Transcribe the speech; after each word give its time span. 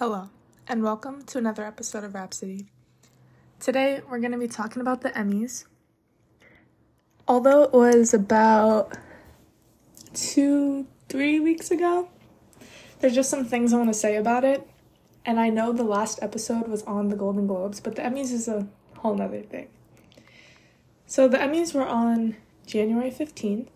Hello, 0.00 0.30
and 0.66 0.82
welcome 0.82 1.24
to 1.24 1.36
another 1.36 1.62
episode 1.62 2.04
of 2.04 2.14
Rhapsody. 2.14 2.70
Today, 3.58 4.00
we're 4.08 4.18
going 4.18 4.32
to 4.32 4.38
be 4.38 4.48
talking 4.48 4.80
about 4.80 5.02
the 5.02 5.10
Emmys. 5.10 5.66
Although 7.28 7.64
it 7.64 7.74
was 7.74 8.14
about 8.14 8.96
two, 10.14 10.86
three 11.10 11.38
weeks 11.38 11.70
ago, 11.70 12.08
there's 13.00 13.14
just 13.14 13.28
some 13.28 13.44
things 13.44 13.74
I 13.74 13.76
want 13.76 13.90
to 13.90 13.94
say 13.94 14.16
about 14.16 14.42
it. 14.42 14.66
And 15.26 15.38
I 15.38 15.50
know 15.50 15.70
the 15.70 15.84
last 15.84 16.18
episode 16.22 16.66
was 16.66 16.82
on 16.84 17.10
the 17.10 17.16
Golden 17.16 17.46
Globes, 17.46 17.78
but 17.78 17.96
the 17.96 18.00
Emmys 18.00 18.32
is 18.32 18.48
a 18.48 18.66
whole 19.00 19.14
nother 19.14 19.42
thing. 19.42 19.68
So 21.04 21.28
the 21.28 21.36
Emmys 21.36 21.74
were 21.74 21.86
on 21.86 22.38
January 22.66 23.10
15th, 23.10 23.68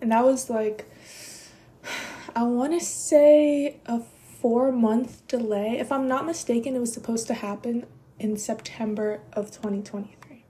and 0.00 0.10
that 0.10 0.24
was 0.24 0.50
like, 0.50 0.90
I 2.34 2.42
want 2.42 2.72
to 2.72 2.84
say 2.84 3.76
a 3.86 4.00
four 4.42 4.72
month 4.72 5.24
delay. 5.28 5.78
If 5.78 5.92
I'm 5.92 6.08
not 6.08 6.26
mistaken, 6.26 6.74
it 6.74 6.80
was 6.80 6.92
supposed 6.92 7.28
to 7.28 7.34
happen 7.34 7.86
in 8.18 8.36
September 8.36 9.20
of 9.32 9.52
2023. 9.52 10.44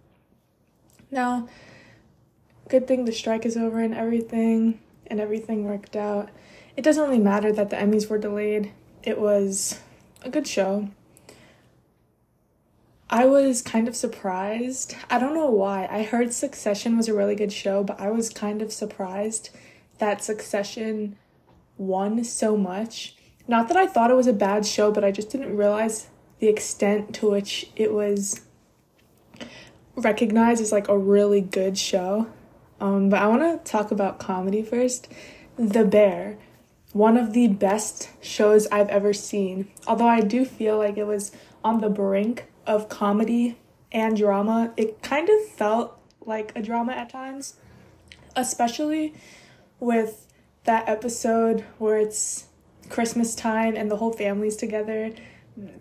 Now, 1.10 1.46
good 2.70 2.88
thing 2.88 3.04
the 3.04 3.12
strike 3.12 3.44
is 3.44 3.54
over 3.54 3.80
and 3.80 3.94
everything, 3.94 4.80
and 5.06 5.20
everything 5.20 5.64
worked 5.64 5.94
out. 5.94 6.30
It 6.74 6.82
doesn't 6.82 7.02
really 7.02 7.18
matter 7.18 7.52
that 7.52 7.68
the 7.68 7.76
Emmys 7.76 8.08
were 8.08 8.16
delayed. 8.16 8.72
It 9.02 9.20
was 9.20 9.78
a 10.22 10.30
good 10.30 10.46
show. 10.46 10.88
I 13.10 13.26
was 13.26 13.60
kind 13.60 13.88
of 13.88 13.94
surprised. 13.94 14.96
I 15.10 15.18
don't 15.18 15.34
know 15.34 15.50
why. 15.50 15.86
I 15.90 16.02
heard 16.02 16.32
Succession 16.32 16.96
was 16.96 17.08
a 17.08 17.14
really 17.14 17.34
good 17.34 17.52
show, 17.52 17.84
but 17.84 18.00
I 18.00 18.10
was 18.10 18.30
kind 18.30 18.62
of 18.62 18.72
surprised 18.72 19.50
that 19.98 20.24
Succession 20.24 21.18
won 21.76 22.24
so 22.24 22.56
much 22.56 23.16
not 23.48 23.68
that 23.68 23.76
I 23.76 23.86
thought 23.86 24.10
it 24.10 24.14
was 24.14 24.26
a 24.26 24.32
bad 24.32 24.66
show, 24.66 24.90
but 24.90 25.04
I 25.04 25.10
just 25.10 25.30
didn't 25.30 25.56
realize 25.56 26.08
the 26.38 26.48
extent 26.48 27.14
to 27.16 27.30
which 27.30 27.70
it 27.76 27.92
was 27.92 28.42
recognized 29.94 30.60
as 30.60 30.72
like 30.72 30.88
a 30.88 30.98
really 30.98 31.40
good 31.40 31.76
show. 31.76 32.28
Um, 32.80 33.10
but 33.10 33.20
I 33.20 33.26
want 33.28 33.42
to 33.42 33.70
talk 33.70 33.90
about 33.90 34.18
comedy 34.18 34.62
first. 34.62 35.08
The 35.56 35.84
Bear, 35.84 36.38
one 36.92 37.16
of 37.16 37.32
the 37.32 37.48
best 37.48 38.10
shows 38.20 38.66
I've 38.68 38.88
ever 38.88 39.12
seen. 39.12 39.68
Although 39.86 40.08
I 40.08 40.20
do 40.20 40.44
feel 40.44 40.78
like 40.78 40.96
it 40.96 41.06
was 41.06 41.32
on 41.62 41.80
the 41.80 41.90
brink 41.90 42.46
of 42.66 42.88
comedy 42.88 43.58
and 43.90 44.16
drama, 44.16 44.72
it 44.76 45.02
kind 45.02 45.28
of 45.28 45.46
felt 45.48 45.98
like 46.24 46.52
a 46.56 46.62
drama 46.62 46.92
at 46.92 47.10
times, 47.10 47.54
especially 48.34 49.14
with 49.78 50.26
that 50.64 50.88
episode 50.88 51.64
where 51.78 51.98
it's 51.98 52.46
Christmas 52.92 53.34
time 53.34 53.74
and 53.76 53.90
the 53.90 53.96
whole 53.96 54.12
family's 54.12 54.56
together. 54.56 55.12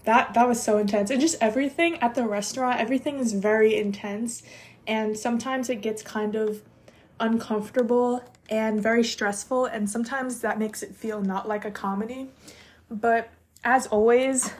That 0.06 0.34
that 0.34 0.48
was 0.48 0.62
so 0.62 0.78
intense. 0.78 1.12
And 1.12 1.22
just 1.22 1.38
everything 1.42 2.00
at 2.00 2.16
the 2.16 2.26
restaurant, 2.26 2.80
everything 2.80 3.20
is 3.20 3.34
very 3.34 3.76
intense 3.76 4.44
and 4.88 5.18
sometimes 5.18 5.70
it 5.70 5.82
gets 5.82 6.02
kind 6.02 6.36
of 6.36 6.62
uncomfortable 7.20 8.24
and 8.50 8.82
very 8.82 9.04
stressful 9.04 9.66
and 9.66 9.90
sometimes 9.90 10.40
that 10.40 10.58
makes 10.58 10.82
it 10.82 10.96
feel 10.96 11.22
not 11.22 11.48
like 11.48 11.66
a 11.66 11.72
comedy. 11.72 12.30
But 12.90 13.30
as 13.64 13.88
always, 13.88 14.52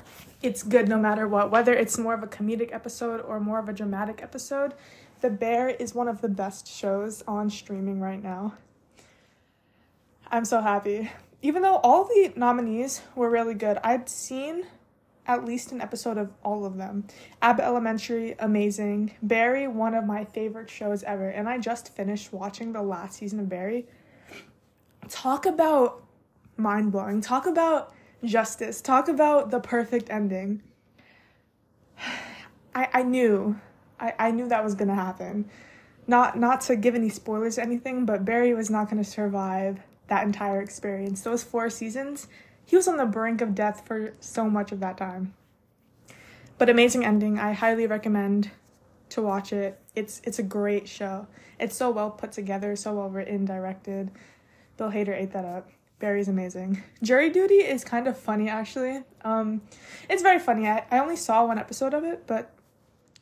it's 0.42 0.64
good 0.64 0.88
no 0.88 0.98
matter 0.98 1.28
what, 1.28 1.52
whether 1.52 1.74
it's 1.74 1.98
more 1.98 2.14
of 2.14 2.24
a 2.24 2.28
comedic 2.28 2.74
episode 2.74 3.22
or 3.22 3.40
more 3.40 3.60
of 3.60 3.68
a 3.68 3.74
dramatic 3.74 4.22
episode. 4.22 4.74
The 5.22 5.30
Bear 5.30 5.70
is 5.70 5.94
one 5.94 6.08
of 6.08 6.22
the 6.22 6.30
best 6.30 6.68
shows 6.68 7.24
on 7.28 7.50
streaming 7.50 8.00
right 8.00 8.22
now. 8.22 8.54
I'm 10.32 10.46
so 10.46 10.62
happy 10.62 11.12
even 11.42 11.62
though 11.62 11.78
all 11.78 12.04
the 12.06 12.32
nominees 12.36 13.02
were 13.16 13.30
really 13.30 13.54
good, 13.56 13.78
I'd 13.84 14.10
seen 14.10 14.66
at 15.28 15.46
least 15.46 15.72
an 15.72 15.82
episode 15.82 16.18
of 16.18 16.32
all 16.44 16.66
of 16.66 16.78
them. 16.78 17.06
Abbott 17.42 17.66
Elementary, 17.66 18.36
amazing. 18.40 19.16
Barry, 19.22 19.68
one 19.68 19.94
of 19.94 20.06
my 20.06 20.26
favorite 20.26 20.70
shows 20.70 21.04
ever. 21.04 21.30
And 21.30 21.48
I 21.48 21.58
just 21.58 21.96
finished 21.96 22.34
watching 22.34 22.74
the 22.74 22.82
last 22.82 23.18
season 23.18 23.40
of 23.40 23.50
Barry. 23.50 23.88
Talk 25.10 25.46
about 25.46 26.04
mind 26.58 26.92
blowing. 26.92 27.22
Talk 27.22 27.46
about 27.46 27.94
justice. 28.24 28.82
Talk 28.82 29.08
about 29.08 29.52
the 29.52 29.60
perfect 29.60 30.10
ending. 30.10 30.62
I, 32.76 32.88
I 32.94 33.04
knew. 33.04 33.60
I, 34.00 34.14
I 34.18 34.32
knew 34.32 34.48
that 34.48 34.64
was 34.64 34.76
gonna 34.76 34.96
happen. 34.96 35.50
Not 36.08 36.38
not 36.38 36.62
to 36.62 36.76
give 36.76 36.96
any 36.96 37.10
spoilers 37.10 37.58
or 37.58 37.62
anything, 37.62 38.06
but 38.06 38.26
Barry 38.26 38.54
was 38.54 38.70
not 38.70 38.90
gonna 38.90 39.04
survive 39.04 39.80
that 40.12 40.26
entire 40.26 40.62
experience. 40.62 41.22
Those 41.22 41.42
four 41.42 41.70
seasons, 41.70 42.28
he 42.66 42.76
was 42.76 42.86
on 42.86 42.98
the 42.98 43.06
brink 43.06 43.40
of 43.40 43.56
death 43.56 43.88
for 43.88 44.12
so 44.20 44.50
much 44.50 44.74
of 44.74 44.82
that 44.82 44.98
time. 44.98 45.34
But 46.58 46.70
amazing 46.70 47.06
ending. 47.06 47.40
I 47.40 47.54
highly 47.54 47.88
recommend 47.88 48.52
to 49.12 49.22
watch 49.22 49.54
it. 49.54 49.80
It's 49.96 50.22
it's 50.26 50.38
a 50.38 50.44
great 50.44 50.90
show. 50.90 51.28
It's 51.60 51.78
so 51.78 51.92
well 51.92 52.12
put 52.12 52.34
together, 52.34 52.76
so 52.76 52.94
well 52.94 53.10
written, 53.10 53.46
directed. 53.46 54.12
Bill 54.76 54.92
Hader 54.92 55.16
ate 55.16 55.32
that 55.32 55.46
up. 55.46 55.70
Barry's 56.00 56.28
amazing. 56.28 56.84
Jury 57.02 57.30
Duty 57.30 57.56
is 57.56 57.86
kind 57.86 58.06
of 58.06 58.18
funny 58.18 58.50
actually. 58.50 59.06
Um, 59.24 59.62
it's 60.10 60.22
very 60.22 60.40
funny. 60.40 60.68
I, 60.68 60.84
I 60.92 61.00
only 61.00 61.16
saw 61.16 61.46
one 61.46 61.58
episode 61.58 61.94
of 61.94 62.04
it, 62.04 62.28
but 62.28 62.54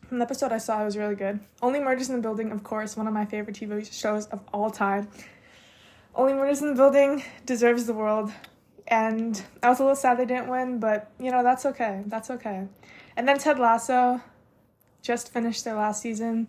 from 0.07 0.17
the 0.17 0.25
episode 0.25 0.51
I 0.51 0.57
saw, 0.57 0.81
it 0.81 0.85
was 0.85 0.97
really 0.97 1.13
good. 1.13 1.39
Only 1.61 1.79
Murders 1.79 2.09
in 2.09 2.15
the 2.15 2.21
Building, 2.21 2.51
of 2.51 2.63
course, 2.63 2.97
one 2.97 3.05
of 3.05 3.13
my 3.13 3.25
favorite 3.25 3.55
TV 3.55 3.93
shows 3.93 4.25
of 4.27 4.41
all 4.51 4.71
time. 4.71 5.07
Only 6.15 6.33
Murders 6.33 6.61
in 6.61 6.69
the 6.69 6.75
Building 6.75 7.23
deserves 7.45 7.85
the 7.85 7.93
world. 7.93 8.31
And 8.87 9.41
I 9.61 9.69
was 9.69 9.79
a 9.79 9.83
little 9.83 9.95
sad 9.95 10.17
they 10.17 10.25
didn't 10.25 10.47
win, 10.47 10.79
but 10.79 11.11
you 11.19 11.31
know, 11.31 11.43
that's 11.43 11.65
okay. 11.65 12.03
That's 12.07 12.31
okay. 12.31 12.67
And 13.15 13.27
then 13.27 13.37
Ted 13.37 13.59
Lasso 13.59 14.21
just 15.01 15.31
finished 15.31 15.63
their 15.63 15.75
last 15.75 16.01
season. 16.01 16.47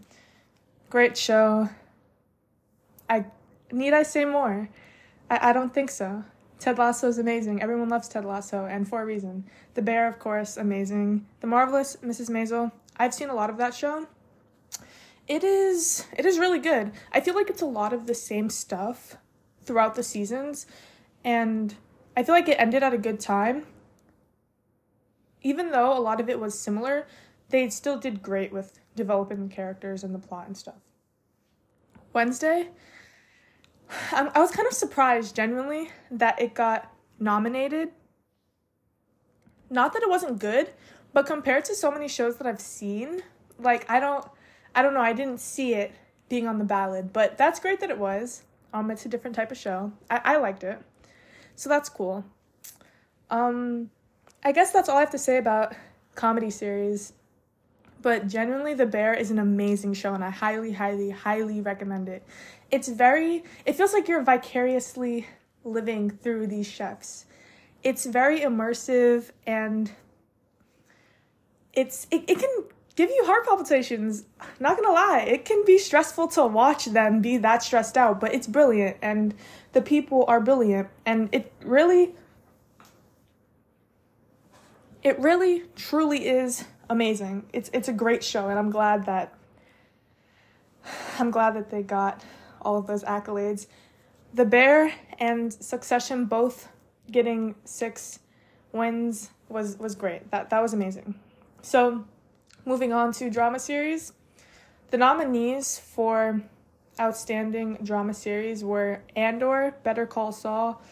Great 0.88 1.16
show. 1.16 1.68
I 3.08 3.26
need 3.70 3.92
I 3.92 4.02
say 4.02 4.24
more? 4.24 4.68
I, 5.28 5.50
I 5.50 5.52
don't 5.52 5.72
think 5.72 5.90
so. 5.90 6.24
Ted 6.58 6.78
Lasso 6.78 7.08
is 7.08 7.18
amazing. 7.18 7.62
Everyone 7.62 7.88
loves 7.88 8.08
Ted 8.08 8.24
Lasso, 8.24 8.66
and 8.66 8.86
for 8.86 9.02
a 9.02 9.06
reason. 9.06 9.44
The 9.74 9.82
Bear, 9.82 10.06
of 10.08 10.18
course, 10.18 10.56
amazing. 10.56 11.26
The 11.40 11.46
Marvelous 11.46 11.96
Mrs. 12.04 12.28
Maisel. 12.28 12.70
I've 12.96 13.14
seen 13.14 13.30
a 13.30 13.34
lot 13.34 13.48
of 13.48 13.56
that 13.56 13.74
show. 13.74 14.06
It 15.26 15.42
is 15.42 16.06
it 16.16 16.26
is 16.26 16.38
really 16.38 16.58
good. 16.58 16.92
I 17.12 17.20
feel 17.20 17.34
like 17.34 17.48
it's 17.48 17.62
a 17.62 17.66
lot 17.66 17.92
of 17.92 18.06
the 18.06 18.14
same 18.14 18.50
stuff, 18.50 19.16
throughout 19.70 19.94
the 19.94 20.02
seasons 20.02 20.66
and 21.22 21.76
I 22.16 22.24
feel 22.24 22.34
like 22.34 22.48
it 22.48 22.58
ended 22.58 22.82
at 22.82 22.92
a 22.92 22.98
good 22.98 23.20
time. 23.20 23.66
Even 25.42 25.70
though 25.70 25.96
a 25.96 26.00
lot 26.00 26.20
of 26.20 26.28
it 26.28 26.40
was 26.40 26.58
similar, 26.58 27.06
they 27.50 27.70
still 27.70 27.96
did 27.96 28.20
great 28.20 28.52
with 28.52 28.80
developing 28.96 29.46
the 29.48 29.54
characters 29.54 30.02
and 30.02 30.12
the 30.12 30.18
plot 30.18 30.48
and 30.48 30.56
stuff. 30.56 30.80
Wednesday, 32.12 32.70
I 34.10 34.40
was 34.40 34.50
kind 34.50 34.66
of 34.66 34.74
surprised 34.74 35.36
genuinely 35.36 35.92
that 36.10 36.42
it 36.42 36.52
got 36.52 36.92
nominated. 37.20 37.90
Not 39.70 39.92
that 39.92 40.02
it 40.02 40.10
wasn't 40.10 40.40
good, 40.40 40.70
but 41.12 41.26
compared 41.26 41.64
to 41.66 41.76
so 41.76 41.92
many 41.92 42.08
shows 42.08 42.38
that 42.38 42.46
I've 42.48 42.60
seen, 42.60 43.22
like 43.56 43.88
I 43.88 44.00
don't 44.00 44.26
I 44.74 44.82
don't 44.82 44.94
know, 44.94 45.00
I 45.00 45.12
didn't 45.12 45.38
see 45.38 45.74
it 45.74 45.92
being 46.28 46.48
on 46.48 46.58
the 46.58 46.64
ballot, 46.64 47.12
but 47.12 47.38
that's 47.38 47.60
great 47.60 47.78
that 47.78 47.90
it 47.90 47.98
was. 47.98 48.42
Um, 48.72 48.90
it's 48.90 49.04
a 49.04 49.08
different 49.08 49.36
type 49.36 49.50
of 49.50 49.58
show. 49.58 49.92
I, 50.08 50.20
I 50.24 50.36
liked 50.36 50.64
it. 50.64 50.80
So 51.56 51.68
that's 51.68 51.88
cool. 51.88 52.24
Um, 53.30 53.90
I 54.42 54.52
guess 54.52 54.72
that's 54.72 54.88
all 54.88 54.96
I 54.96 55.00
have 55.00 55.10
to 55.10 55.18
say 55.18 55.36
about 55.36 55.74
comedy 56.14 56.50
series. 56.50 57.12
But 58.02 58.28
genuinely, 58.28 58.72
The 58.72 58.86
Bear 58.86 59.12
is 59.12 59.30
an 59.30 59.38
amazing 59.38 59.92
show, 59.92 60.14
and 60.14 60.24
I 60.24 60.30
highly, 60.30 60.72
highly, 60.72 61.10
highly 61.10 61.60
recommend 61.60 62.08
it. 62.08 62.24
It's 62.70 62.88
very, 62.88 63.44
it 63.66 63.74
feels 63.74 63.92
like 63.92 64.08
you're 64.08 64.22
vicariously 64.22 65.26
living 65.64 66.08
through 66.08 66.46
these 66.46 66.66
chefs. 66.66 67.26
It's 67.82 68.06
very 68.06 68.40
immersive, 68.40 69.30
and 69.46 69.90
it's, 71.74 72.06
it, 72.10 72.24
it 72.26 72.38
can 72.38 72.64
give 72.96 73.10
you 73.10 73.24
heart 73.24 73.46
palpitations. 73.46 74.24
Not 74.58 74.76
gonna 74.76 74.92
lie, 74.92 75.24
it 75.26 75.44
can 75.44 75.64
be 75.64 75.78
stressful 75.78 76.28
to 76.28 76.46
watch 76.46 76.86
them 76.86 77.20
be 77.20 77.36
that 77.38 77.62
stressed 77.62 77.96
out, 77.96 78.20
but 78.20 78.34
it's 78.34 78.46
brilliant 78.46 78.96
and 79.02 79.34
the 79.72 79.82
people 79.82 80.24
are 80.28 80.40
brilliant 80.40 80.88
and 81.06 81.28
it 81.32 81.52
really 81.62 82.14
it 85.02 85.18
really 85.18 85.64
truly 85.76 86.28
is 86.28 86.64
amazing. 86.88 87.48
It's 87.52 87.70
it's 87.72 87.88
a 87.88 87.92
great 87.92 88.22
show 88.22 88.48
and 88.48 88.58
I'm 88.58 88.70
glad 88.70 89.06
that 89.06 89.34
I'm 91.18 91.30
glad 91.30 91.54
that 91.54 91.70
they 91.70 91.82
got 91.82 92.22
all 92.60 92.76
of 92.76 92.86
those 92.86 93.04
accolades. 93.04 93.66
The 94.34 94.44
Bear 94.44 94.92
and 95.18 95.52
Succession 95.52 96.26
both 96.26 96.68
getting 97.10 97.54
6 97.64 98.20
wins 98.72 99.30
was 99.48 99.78
was 99.78 99.94
great. 99.94 100.30
That 100.30 100.50
that 100.50 100.60
was 100.60 100.74
amazing. 100.74 101.14
So 101.62 102.04
Moving 102.66 102.92
on 102.92 103.12
to 103.14 103.30
drama 103.30 103.58
series. 103.58 104.12
The 104.90 104.98
nominees 104.98 105.78
for 105.78 106.42
outstanding 107.00 107.78
drama 107.82 108.12
series 108.12 108.62
were 108.62 109.00
Andor, 109.16 109.74
Better 109.82 110.04
Call 110.04 110.30
Saul, 110.30 110.82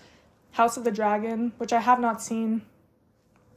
House 0.53 0.79
of 0.79 0.85
the 0.85 0.91
Dragon, 0.91 1.53
which 1.59 1.75
I 1.75 1.81
have 1.81 2.01
not 2.01 2.23
seen, 2.23 2.63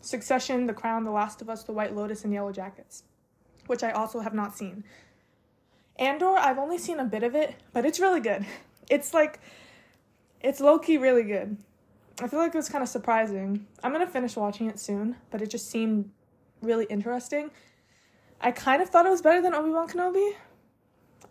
Succession, 0.02 0.68
The 0.68 0.74
Crown, 0.74 1.06
The 1.06 1.12
Last 1.12 1.42
of 1.42 1.50
Us, 1.50 1.64
The 1.64 1.72
White 1.72 1.96
Lotus, 1.96 2.26
and 2.26 2.34
Yellow 2.34 2.52
Jackets, 2.52 3.04
which 3.68 3.82
I 3.82 3.92
also 3.92 4.20
have 4.20 4.34
not 4.34 4.58
seen. 4.58 4.84
Andor, 5.98 6.36
I've 6.38 6.58
only 6.58 6.78
seen 6.78 7.00
a 7.00 7.06
bit 7.06 7.24
of 7.24 7.34
it, 7.34 7.56
but 7.72 7.86
it's 7.86 8.00
really 8.00 8.22
good. 8.22 8.46
It's 8.90 9.14
like, 9.14 9.40
it's 10.42 10.60
low 10.60 10.78
key 10.78 10.98
really 10.98 11.24
good. 11.24 11.56
I 12.22 12.28
feel 12.28 12.40
like 12.40 12.54
it 12.54 12.58
was 12.58 12.68
kind 12.68 12.82
of 12.82 12.90
surprising. 12.90 13.66
I'm 13.82 13.94
gonna 13.94 14.06
finish 14.06 14.36
watching 14.36 14.68
it 14.68 14.82
soon, 14.82 15.16
but 15.30 15.42
it 15.42 15.50
just 15.50 15.72
seemed 15.72 16.12
really 16.62 16.86
interesting. 16.86 17.52
I 18.42 18.52
kind 18.52 18.82
of 18.82 18.90
thought 18.90 19.06
it 19.06 19.10
was 19.10 19.22
better 19.22 19.42
than 19.42 19.54
Obi 19.54 19.70
Wan 19.70 19.88
Kenobi. 19.88 20.34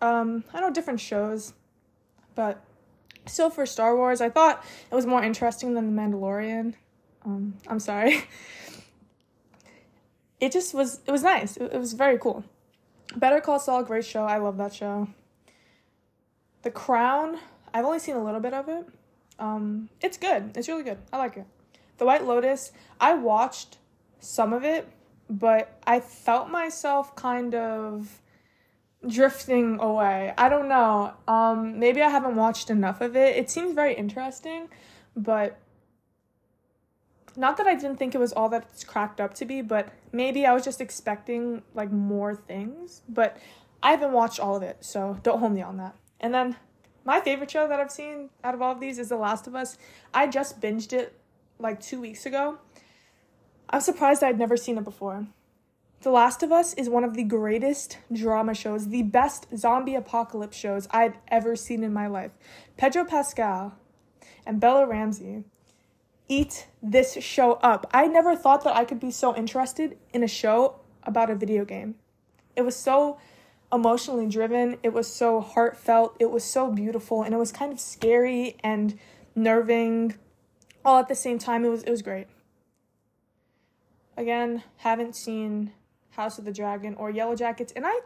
Um, 0.01 0.43
I 0.53 0.61
know 0.61 0.71
different 0.71 0.99
shows, 0.99 1.53
but 2.33 2.63
still 3.27 3.49
for 3.49 3.65
Star 3.65 3.95
Wars, 3.95 4.21
I 4.21 4.29
thought 4.29 4.65
it 4.89 4.95
was 4.95 5.05
more 5.05 5.21
interesting 5.21 5.73
than 5.73 5.93
The 5.93 6.01
Mandalorian. 6.01 6.73
Um, 7.25 7.55
I'm 7.67 7.79
sorry. 7.79 8.23
It 10.41 10.51
just 10.51 10.73
was. 10.73 10.99
It 11.05 11.11
was 11.11 11.21
nice. 11.21 11.55
It, 11.55 11.71
it 11.71 11.77
was 11.77 11.93
very 11.93 12.17
cool. 12.17 12.43
Better 13.15 13.39
Call 13.39 13.59
Saul, 13.59 13.83
great 13.83 14.03
show. 14.03 14.23
I 14.25 14.37
love 14.37 14.57
that 14.57 14.73
show. 14.73 15.07
The 16.63 16.71
Crown. 16.71 17.37
I've 17.73 17.85
only 17.85 17.99
seen 17.99 18.15
a 18.15 18.23
little 18.23 18.39
bit 18.39 18.53
of 18.53 18.67
it. 18.67 18.85
Um, 19.37 19.89
it's 20.01 20.17
good. 20.17 20.57
It's 20.57 20.67
really 20.67 20.83
good. 20.83 20.97
I 21.13 21.17
like 21.19 21.37
it. 21.37 21.45
The 21.99 22.05
White 22.05 22.25
Lotus. 22.25 22.71
I 22.99 23.13
watched 23.13 23.77
some 24.19 24.51
of 24.51 24.63
it, 24.63 24.87
but 25.31 25.79
I 25.87 26.01
felt 26.01 26.49
myself 26.49 27.15
kind 27.15 27.55
of 27.55 28.21
drifting 29.07 29.79
away. 29.79 30.33
I 30.37 30.49
don't 30.49 30.67
know. 30.67 31.13
Um, 31.27 31.79
maybe 31.79 32.01
I 32.01 32.09
haven't 32.09 32.35
watched 32.35 32.69
enough 32.69 32.99
of 32.99 33.15
it. 33.15 33.37
It 33.37 33.49
seems 33.49 33.73
very 33.73 33.95
interesting, 33.95 34.67
but 35.15 35.57
not 37.37 37.55
that 37.57 37.65
I 37.65 37.75
didn't 37.75 37.95
think 37.95 38.13
it 38.13 38.17
was 38.17 38.33
all 38.33 38.49
that 38.49 38.67
it's 38.73 38.83
cracked 38.83 39.21
up 39.21 39.33
to 39.35 39.45
be, 39.45 39.61
but 39.61 39.93
maybe 40.11 40.45
I 40.45 40.53
was 40.53 40.65
just 40.65 40.81
expecting 40.81 41.63
like 41.73 41.91
more 41.91 42.35
things. 42.35 43.01
But 43.07 43.37
I 43.81 43.91
haven't 43.91 44.11
watched 44.11 44.41
all 44.41 44.57
of 44.57 44.63
it, 44.63 44.77
so 44.81 45.17
don't 45.23 45.39
hold 45.39 45.53
me 45.53 45.61
on 45.61 45.77
that. 45.77 45.95
And 46.19 46.33
then 46.33 46.57
my 47.05 47.21
favorite 47.21 47.49
show 47.49 47.69
that 47.69 47.79
I've 47.79 47.89
seen 47.89 48.31
out 48.43 48.53
of 48.53 48.61
all 48.61 48.73
of 48.73 48.81
these 48.81 48.99
is 48.99 49.07
The 49.07 49.15
Last 49.15 49.47
of 49.47 49.55
Us. 49.55 49.77
I 50.13 50.27
just 50.27 50.59
binged 50.59 50.91
it 50.91 51.17
like 51.57 51.79
two 51.79 52.01
weeks 52.01 52.25
ago. 52.25 52.59
I'm 53.71 53.81
surprised 53.81 54.21
I'd 54.21 54.37
never 54.37 54.57
seen 54.57 54.77
it 54.77 54.83
before. 54.83 55.27
The 56.01 56.09
Last 56.09 56.43
of 56.43 56.51
Us 56.51 56.73
is 56.73 56.89
one 56.89 57.05
of 57.05 57.13
the 57.13 57.23
greatest 57.23 57.99
drama 58.11 58.53
shows, 58.53 58.89
the 58.89 59.03
best 59.03 59.47
zombie 59.55 59.95
apocalypse 59.95 60.57
shows 60.57 60.87
I've 60.91 61.15
ever 61.29 61.55
seen 61.55 61.83
in 61.83 61.93
my 61.93 62.07
life. 62.07 62.31
Pedro 62.75 63.05
Pascal 63.05 63.73
and 64.45 64.59
Bella 64.59 64.85
Ramsey 64.85 65.45
eat 66.27 66.67
this 66.81 67.13
show 67.21 67.53
up. 67.55 67.87
I 67.93 68.07
never 68.07 68.35
thought 68.35 68.63
that 68.63 68.75
I 68.75 68.83
could 68.83 68.99
be 68.99 69.11
so 69.11 69.35
interested 69.35 69.97
in 70.11 70.23
a 70.23 70.27
show 70.27 70.81
about 71.03 71.29
a 71.29 71.35
video 71.35 71.63
game. 71.63 71.95
It 72.55 72.63
was 72.63 72.75
so 72.75 73.19
emotionally 73.71 74.27
driven, 74.27 74.79
it 74.83 74.91
was 74.91 75.07
so 75.07 75.39
heartfelt, 75.39 76.17
it 76.19 76.29
was 76.29 76.43
so 76.43 76.71
beautiful, 76.71 77.23
and 77.23 77.33
it 77.33 77.37
was 77.37 77.51
kind 77.51 77.71
of 77.71 77.79
scary 77.79 78.57
and 78.63 78.99
nerving 79.33 80.15
all 80.83 80.99
at 80.99 81.07
the 81.07 81.15
same 81.15 81.39
time. 81.39 81.63
It 81.63 81.69
was 81.69 81.83
it 81.83 81.91
was 81.91 82.01
great. 82.01 82.27
Again, 84.17 84.63
haven't 84.77 85.15
seen 85.15 85.73
House 86.11 86.37
of 86.37 86.45
the 86.45 86.51
Dragon 86.51 86.95
or 86.95 87.09
Yellow 87.09 87.35
Jackets, 87.35 87.71
and 87.75 87.85
I 87.85 87.99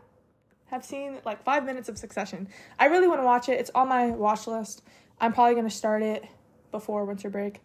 have 0.67 0.83
seen 0.85 1.19
like 1.25 1.43
five 1.43 1.65
minutes 1.65 1.89
of 1.89 1.97
Succession. 1.97 2.47
I 2.79 2.85
really 2.85 3.07
want 3.07 3.19
to 3.19 3.25
watch 3.25 3.49
it. 3.49 3.59
It's 3.59 3.71
on 3.73 3.87
my 3.87 4.07
watch 4.07 4.47
list. 4.47 4.83
I'm 5.19 5.33
probably 5.33 5.55
gonna 5.55 5.69
start 5.69 6.03
it 6.03 6.25
before 6.71 7.05
winter 7.05 7.29
break. 7.29 7.61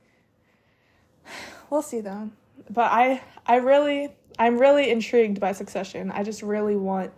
We'll 1.70 1.82
see 1.82 2.00
though. 2.00 2.30
But 2.68 2.90
I 2.90 3.22
I 3.46 3.56
really 3.56 4.16
I'm 4.40 4.58
really 4.58 4.90
intrigued 4.90 5.38
by 5.38 5.52
Succession. 5.52 6.10
I 6.10 6.24
just 6.24 6.42
really 6.42 6.74
want 6.74 7.12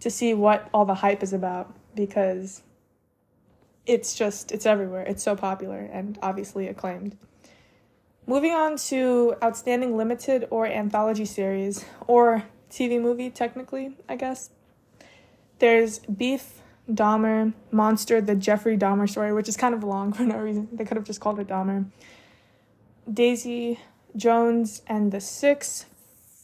to 0.00 0.10
see 0.10 0.32
what 0.32 0.68
all 0.72 0.84
the 0.84 0.94
hype 0.94 1.24
is 1.24 1.32
about 1.32 1.74
because 1.96 2.62
it's 3.84 4.14
just 4.14 4.52
it's 4.52 4.66
everywhere. 4.66 5.02
It's 5.02 5.22
so 5.22 5.34
popular 5.34 5.78
and 5.78 6.18
obviously 6.22 6.68
acclaimed. 6.68 7.16
Moving 8.28 8.52
on 8.52 8.76
to 8.88 9.36
outstanding 9.42 9.96
limited 9.96 10.48
or 10.50 10.66
anthology 10.66 11.24
series 11.24 11.84
or 12.08 12.42
TV 12.70 13.00
movie, 13.00 13.30
technically, 13.30 13.96
I 14.08 14.16
guess. 14.16 14.50
There's 15.60 16.00
Beef, 16.00 16.60
Dahmer, 16.90 17.54
Monster, 17.70 18.20
the 18.20 18.34
Jeffrey 18.34 18.76
Dahmer 18.76 19.08
story, 19.08 19.32
which 19.32 19.48
is 19.48 19.56
kind 19.56 19.74
of 19.74 19.84
long 19.84 20.12
for 20.12 20.24
no 20.24 20.38
reason. 20.38 20.68
They 20.72 20.84
could 20.84 20.96
have 20.96 21.06
just 21.06 21.20
called 21.20 21.38
it 21.38 21.46
Dahmer. 21.46 21.86
Daisy 23.12 23.78
Jones 24.16 24.82
and 24.86 25.12
the 25.12 25.20
Six. 25.20 25.86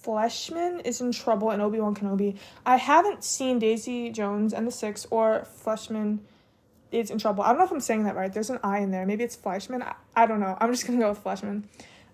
Fleshman 0.05 0.85
is 0.85 1.01
in 1.01 1.13
trouble 1.13 1.53
in 1.53 1.61
Obi 1.61 1.79
Wan 1.79 1.95
Kenobi. 1.95 2.37
I 2.67 2.77
haven't 2.77 3.23
seen 3.23 3.61
Daisy 3.61 4.11
Jones 4.11 4.53
and 4.53 4.67
the 4.67 4.73
Six 4.73 5.07
or 5.11 5.47
Fleischman 5.65 6.21
is 6.93 7.11
in 7.11 7.19
trouble. 7.19 7.43
I 7.43 7.49
don't 7.49 7.59
know 7.59 7.65
if 7.65 7.73
I'm 7.73 7.81
saying 7.81 8.05
that 8.05 8.17
right. 8.17 8.33
There's 8.33 8.51
an 8.51 8.59
I 8.63 8.79
in 8.81 8.91
there. 8.91 9.07
Maybe 9.07 9.25
it's 9.25 9.37
Fleischman. 9.37 9.83
I, 9.83 9.95
I 10.15 10.27
don't 10.27 10.41
know. 10.41 10.57
I'm 10.61 10.71
just 10.71 10.87
gonna 10.87 10.99
go 10.99 11.09
with 11.09 11.23
Fleischman. 11.23 11.65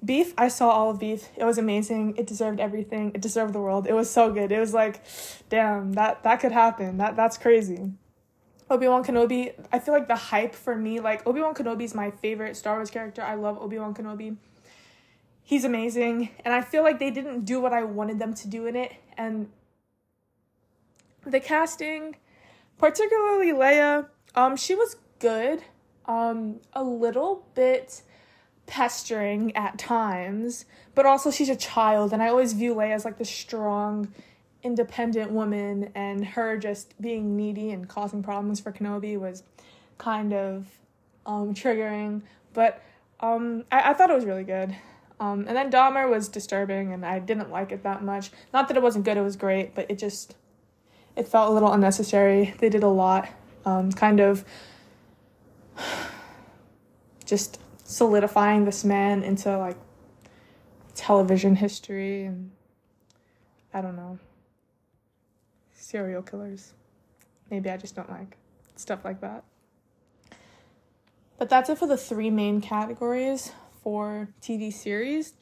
Beef, 0.05 0.33
I 0.39 0.49
saw 0.49 0.71
all 0.71 0.91
of 0.91 1.01
Beef. 1.01 1.29
It 1.37 1.45
was 1.45 1.59
amazing. 1.59 2.17
It 2.17 2.27
deserved 2.27 2.61
everything. 2.61 3.11
It 3.15 3.21
deserved 3.21 3.53
the 3.53 3.61
world. 3.61 3.87
It 3.87 3.95
was 3.95 4.09
so 4.09 4.33
good. 4.33 4.53
It 4.53 4.61
was 4.61 4.73
like, 4.73 5.03
damn, 5.49 5.95
that 5.95 6.23
that 6.23 6.41
could 6.41 6.53
happen. 6.53 6.99
That 6.99 7.17
that's 7.17 7.37
crazy. 7.37 7.93
Obi-Wan 8.71 9.03
Kenobi, 9.03 9.55
I 9.73 9.79
feel 9.79 9.95
like 9.95 10.09
the 10.09 10.17
hype 10.17 10.55
for 10.55 10.77
me, 10.77 11.01
like 11.01 11.27
Obi-Wan 11.27 11.55
Kenobi 11.55 11.85
is 11.85 11.95
my 11.95 12.11
favorite 12.11 12.55
Star 12.55 12.77
Wars 12.77 12.91
character. 12.91 13.23
I 13.23 13.35
love 13.35 13.59
Obi-Wan 13.59 13.95
Kenobi. 13.95 14.37
He's 15.43 15.65
amazing, 15.65 16.29
and 16.45 16.53
I 16.53 16.61
feel 16.61 16.83
like 16.83 16.99
they 16.99 17.11
didn't 17.11 17.47
do 17.47 17.63
what 17.63 17.73
I 17.73 17.83
wanted 17.83 18.19
them 18.19 18.35
to 18.35 18.49
do 18.49 18.67
in 18.67 18.77
it 18.77 18.93
and 19.17 19.49
the 21.25 21.41
casting, 21.41 22.17
particularly 22.79 23.53
Leia, 23.53 24.07
um 24.39 24.57
she 24.57 24.75
was 24.75 24.97
good. 25.19 25.63
Um 26.07 26.61
a 26.73 26.83
little 26.83 27.47
bit 27.55 28.03
pestering 28.67 29.57
at 29.57 29.79
times, 29.79 30.65
but 30.95 31.07
also 31.07 31.31
she's 31.31 31.49
a 31.49 31.57
child, 31.57 32.13
and 32.13 32.23
I 32.23 32.29
always 32.29 32.53
view 32.53 32.75
Leia 32.75 32.95
as 32.95 33.05
like 33.05 33.19
the 33.19 33.25
strong, 33.25 34.09
independent 34.63 35.33
woman, 35.33 35.91
and 35.95 36.25
her 36.25 36.57
just 36.57 37.01
being 37.01 37.37
needy 37.37 37.71
and 37.71 37.89
causing 37.89 38.23
problems 38.23 38.61
for 38.61 38.71
Kenobi 38.71 39.19
was 39.19 39.43
kind 39.97 40.33
of 40.33 40.67
um, 41.27 41.55
triggering. 41.55 42.23
But 42.53 42.83
um, 43.21 43.65
I-, 43.73 43.91
I 43.91 43.95
thought 43.95 44.11
it 44.11 44.15
was 44.15 44.27
really 44.27 44.45
good. 44.45 44.77
Um, 45.21 45.47
and 45.49 45.57
then 45.57 45.71
Dahmer 45.71 46.09
was 46.09 46.29
disturbing, 46.29 46.93
and 46.93 47.05
I 47.05 47.19
didn't 47.19 47.51
like 47.51 47.73
it 47.73 47.83
that 47.83 48.05
much. 48.05 48.31
Not 48.53 48.69
that 48.69 48.77
it 48.77 48.83
wasn't 48.83 49.05
good; 49.05 49.17
it 49.17 49.23
was 49.23 49.37
great, 49.37 49.75
but 49.75 49.91
it 49.91 49.99
just 49.99 50.37
it 51.17 51.27
felt 51.27 51.51
a 51.51 51.53
little 51.53 51.73
unnecessary. 51.73 52.55
They 52.59 52.69
did 52.69 52.85
a 52.85 52.89
lot, 52.89 53.29
um, 53.65 53.93
kind 53.93 54.21
of 54.21 54.45
just 57.25 57.61
solidifying 57.85 58.65
this 58.65 58.85
man 58.85 59.23
into 59.23 59.57
like 59.57 59.77
television 60.95 61.57
history 61.57 62.25
and 62.25 62.51
I 63.73 63.81
don't 63.81 63.97
know. 63.97 64.19
Serial 65.73 66.23
killers. 66.23 66.73
Maybe 67.51 67.71
I 67.71 67.77
just 67.77 67.95
don't 67.95 68.11
like 68.11 68.37
stuff 68.77 69.05
like 69.05 69.21
that. 69.21 69.45
But 71.39 71.49
that's 71.49 71.71
it 71.71 71.79
for 71.79 71.87
the 71.87 71.97
three 71.97 72.31
main 72.31 72.61
categories 72.61 73.53
for 73.83 74.29
TV 74.43 74.73
series. 74.73 75.35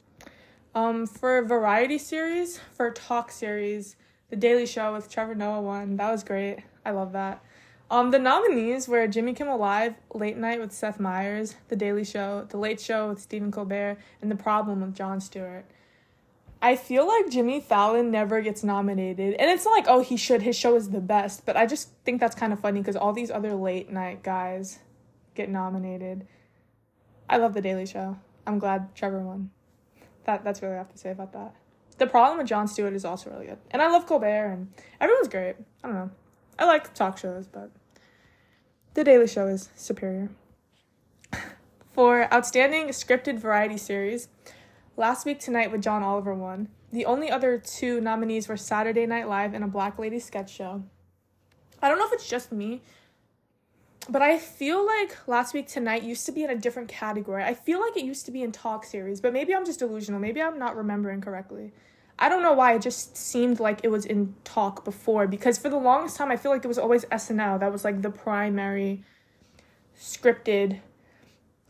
Um, 0.75 1.07
for 1.07 1.41
variety 1.43 1.97
series, 1.97 2.59
for 2.75 2.91
talk 2.91 3.31
series, 3.31 3.95
The 4.29 4.35
Daily 4.35 4.67
Show 4.67 4.93
with 4.93 5.09
Trevor 5.09 5.33
Noah 5.33 5.61
won. 5.61 5.97
That 5.97 6.11
was 6.11 6.23
great. 6.23 6.59
I 6.85 6.91
love 6.91 7.13
that. 7.13 7.43
Um, 7.89 8.11
the 8.11 8.19
nominees 8.19 8.89
were 8.89 9.07
Jimmy 9.07 9.33
Kimmel 9.33 9.57
Live, 9.57 9.95
Late 10.13 10.35
Night 10.37 10.59
with 10.59 10.73
Seth 10.73 10.99
Meyers, 10.99 11.55
The 11.69 11.75
Daily 11.77 12.03
Show, 12.03 12.45
The 12.49 12.57
Late 12.57 12.81
Show 12.81 13.09
with 13.09 13.21
Stephen 13.21 13.49
Colbert, 13.49 13.97
and 14.21 14.29
The 14.29 14.35
Problem 14.35 14.81
with 14.81 14.93
Jon 14.93 15.21
Stewart. 15.21 15.65
I 16.61 16.75
feel 16.75 17.07
like 17.07 17.29
Jimmy 17.29 17.61
Fallon 17.61 18.11
never 18.11 18.41
gets 18.41 18.63
nominated. 18.63 19.35
And 19.35 19.49
it's 19.49 19.63
not 19.63 19.71
like, 19.71 19.85
oh, 19.87 20.01
he 20.01 20.17
should, 20.17 20.41
his 20.41 20.55
show 20.57 20.75
is 20.75 20.89
the 20.89 20.99
best, 20.99 21.45
but 21.45 21.55
I 21.55 21.65
just 21.65 21.89
think 22.03 22.19
that's 22.19 22.35
kind 22.35 22.51
of 22.51 22.59
funny 22.59 22.81
because 22.81 22.95
all 22.95 23.13
these 23.13 23.31
other 23.31 23.53
late 23.53 23.89
night 23.89 24.21
guys 24.21 24.79
get 25.35 25.49
nominated. 25.49 26.27
I 27.29 27.37
love 27.37 27.53
The 27.53 27.61
Daily 27.61 27.85
Show. 27.85 28.17
I'm 28.45 28.59
glad 28.59 28.95
Trevor 28.95 29.19
won. 29.19 29.51
That 30.25 30.43
that's 30.43 30.61
really 30.61 30.73
all 30.73 30.79
I 30.79 30.83
have 30.83 30.91
to 30.91 30.97
say 30.97 31.11
about 31.11 31.31
that. 31.33 31.53
The 31.99 32.07
problem 32.07 32.37
with 32.37 32.47
Jon 32.47 32.67
Stewart 32.67 32.93
is 32.93 33.05
also 33.05 33.29
really 33.29 33.45
good. 33.45 33.59
And 33.71 33.81
I 33.81 33.89
love 33.89 34.05
Colbert 34.05 34.51
and 34.51 34.67
everyone's 34.99 35.29
great. 35.29 35.55
I 35.83 35.87
don't 35.87 35.95
know. 35.95 36.11
I 36.59 36.65
like 36.65 36.93
talk 36.93 37.17
shows, 37.17 37.47
but 37.47 37.71
The 38.95 39.03
Daily 39.03 39.27
Show 39.27 39.47
is 39.47 39.69
superior. 39.75 40.29
For 41.91 42.31
Outstanding 42.33 42.87
Scripted 42.87 43.39
Variety 43.39 43.77
Series, 43.77 44.27
Last 44.95 45.25
Week 45.25 45.39
Tonight 45.39 45.71
with 45.71 45.81
John 45.83 46.01
Oliver 46.03 46.33
won. 46.33 46.69
The 46.91 47.05
only 47.05 47.29
other 47.29 47.57
two 47.59 48.01
nominees 48.01 48.47
were 48.47 48.57
Saturday 48.57 49.05
Night 49.05 49.27
Live 49.27 49.53
and 49.53 49.63
a 49.63 49.67
Black 49.67 49.99
Lady 49.99 50.19
sketch 50.19 50.51
show. 50.51 50.83
I 51.81 51.89
don't 51.89 51.99
know 51.99 52.07
if 52.07 52.13
it's 52.13 52.27
just 52.29 52.51
me. 52.51 52.81
but 54.09 54.21
I 54.21 54.37
feel 54.39 54.85
like 54.85 55.27
Last 55.27 55.53
Week 55.53 55.67
Tonight 55.67 56.03
used 56.03 56.25
to 56.25 56.31
be 56.31 56.43
in 56.43 56.49
a 56.49 56.55
different 56.55 56.87
category. 56.87 57.43
I 57.43 57.53
feel 57.53 57.79
like 57.81 57.97
it 57.97 58.05
used 58.05 58.25
to 58.25 58.31
be 58.31 58.41
in 58.41 58.51
talk 58.51 58.85
series, 58.85 59.19
but 59.21 59.33
maybe 59.33 59.53
I'm 59.53 59.65
just 59.65 59.79
delusional. 59.79 60.19
Maybe 60.19 60.41
I'm 60.41 60.57
not 60.57 60.75
remembering 60.77 61.21
correctly. 61.21 61.71
I 62.19 62.29
don't 62.29 62.41
know 62.41 62.53
why 62.53 62.73
it 62.73 62.81
just 62.81 63.15
seemed 63.15 63.59
like 63.59 63.81
it 63.83 63.89
was 63.89 64.05
in 64.05 64.35
talk 64.43 64.83
before 64.83 65.27
because 65.27 65.57
for 65.57 65.69
the 65.69 65.77
longest 65.77 66.17
time 66.17 66.31
I 66.31 66.37
feel 66.37 66.51
like 66.51 66.65
it 66.65 66.67
was 66.67 66.79
always 66.79 67.05
SNL 67.05 67.59
that 67.59 67.71
was 67.71 67.85
like 67.85 68.01
the 68.01 68.09
primary 68.09 69.03
scripted 69.99 70.79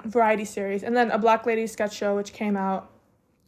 variety 0.05 0.45
series. 0.45 0.83
And 0.83 0.95
then 0.95 1.11
a 1.11 1.17
Black 1.17 1.45
Lady 1.45 1.67
sketch 1.67 1.95
show 1.95 2.15
which 2.15 2.33
came 2.33 2.55
out 2.55 2.89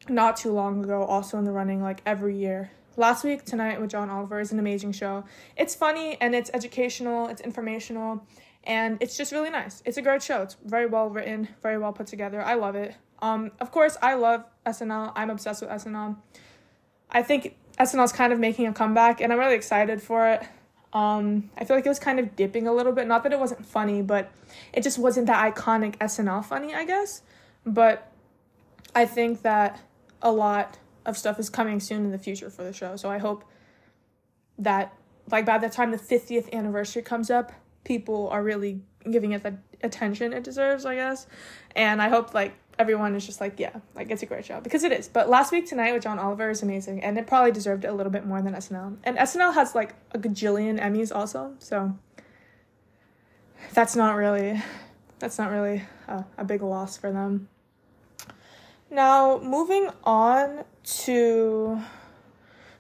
not 0.10 0.38
too 0.38 0.52
long 0.52 0.84
ago 0.84 1.04
also 1.04 1.38
in 1.38 1.46
the 1.46 1.52
running 1.52 1.82
like 1.82 2.02
every 2.06 2.36
year. 2.36 2.72
Last 2.98 3.24
week 3.24 3.46
tonight 3.46 3.80
with 3.80 3.92
John 3.92 4.10
Oliver 4.10 4.42
is 4.42 4.52
an 4.52 4.60
amazing 4.60 4.92
show. 4.92 5.24
It's 5.56 5.76
funny 5.76 6.18
and 6.20 6.36
it's 6.36 6.52
educational, 6.54 7.28
it's 7.28 7.40
informational, 7.40 8.26
and 8.66 8.98
it's 9.00 9.16
just 9.16 9.32
really 9.32 9.50
nice. 9.50 9.82
It's 9.86 9.98
a 9.98 10.02
great 10.02 10.22
show. 10.22 10.42
It's 10.42 10.58
very 10.66 10.86
well 10.86 11.10
written, 11.10 11.48
very 11.62 11.78
well 11.78 11.94
put 11.94 12.08
together. 12.08 12.42
I 12.42 12.56
love 12.56 12.76
it. 12.76 12.96
Um 13.22 13.52
of 13.62 13.72
course 13.72 13.96
I 14.02 14.16
love 14.16 14.44
SNL. 14.66 15.14
I'm 15.16 15.30
obsessed 15.30 15.62
with 15.62 15.70
SNL. 15.70 16.18
I 17.12 17.24
think 17.24 17.56
SNL's 17.80 18.12
kind 18.12 18.34
of 18.34 18.40
making 18.40 18.68
a 18.68 18.74
comeback, 18.74 19.22
and 19.22 19.32
I'm 19.32 19.40
really 19.40 19.56
excited 19.56 20.02
for 20.02 20.28
it. 20.30 20.44
Um, 20.92 21.50
I 21.58 21.66
feel 21.66 21.76
like 21.76 21.86
it 21.86 21.90
was 21.90 22.00
kind 22.00 22.20
of 22.20 22.36
dipping 22.36 22.68
a 22.68 22.74
little 22.74 22.92
bit. 22.92 23.08
Not 23.08 23.24
that 23.24 23.32
it 23.32 23.40
wasn't 23.40 23.66
funny, 23.66 24.02
but 24.02 24.32
it 24.74 24.82
just 24.82 24.98
wasn't 24.98 25.28
that 25.28 25.56
iconic 25.56 25.98
SNL 25.98 26.44
funny, 26.44 26.74
I 26.74 26.86
guess. 26.86 27.22
But 27.66 28.12
I 28.96 29.06
think 29.06 29.44
that 29.44 29.80
a 30.22 30.32
lot 30.32 30.80
of 31.06 31.18
stuff 31.18 31.40
is 31.40 31.50
coming 31.50 31.80
soon 31.80 32.06
in 32.06 32.12
the 32.12 32.18
future 32.18 32.50
for 32.50 32.64
the 32.64 32.74
show. 32.74 32.96
So 32.96 33.10
I 33.10 33.20
hope 33.20 33.46
that, 34.58 34.94
like, 35.32 35.46
by 35.46 35.58
the 35.58 35.70
time 35.70 35.92
the 35.92 35.98
50th 35.98 36.52
anniversary 36.52 37.02
comes 37.02 37.30
up, 37.30 37.52
people 37.84 38.28
are 38.30 38.44
really 38.44 38.82
giving 39.10 39.32
it 39.32 39.44
the 39.44 39.58
attention 39.84 40.34
it 40.34 40.44
deserves, 40.44 40.86
I 40.86 40.96
guess. 40.96 41.28
And 41.76 42.02
I 42.02 42.10
hope, 42.10 42.34
like, 42.34 42.54
everyone 42.80 43.14
is 43.14 43.26
just 43.26 43.42
like, 43.42 43.60
yeah, 43.60 43.76
like 43.94 44.10
it's 44.10 44.24
a 44.24 44.26
great 44.26 44.46
show 44.46 44.62
because 44.62 44.84
it 44.86 44.94
is. 44.94 45.10
But 45.10 45.30
last 45.30 45.52
week 45.52 45.68
tonight 45.68 45.94
with 45.94 46.02
John 46.02 46.18
Oliver 46.18 46.50
is 46.50 46.64
amazing, 46.64 47.04
and 47.04 47.18
it 47.18 47.28
probably 47.28 47.52
deserved 47.52 47.84
a 47.84 47.92
little 47.92 48.12
bit 48.12 48.26
more 48.26 48.42
than 48.42 48.54
SNL. 48.54 48.98
And 49.04 49.18
SNL 49.18 49.54
has 49.54 49.76
like 49.76 49.94
a 50.14 50.18
gajillion 50.18 50.80
Emmys 50.80 51.14
also, 51.14 51.54
so 51.60 51.96
that's 53.74 53.96
not 53.96 54.16
really 54.16 54.64
that's 55.20 55.38
not 55.38 55.52
really 55.52 55.84
a, 56.08 56.24
a 56.38 56.46
big 56.46 56.62
loss 56.64 56.98
for 56.98 57.12
them. 57.12 57.50
Now 58.90 59.40
moving 59.40 59.90
on 60.06 60.64
to 60.84 61.82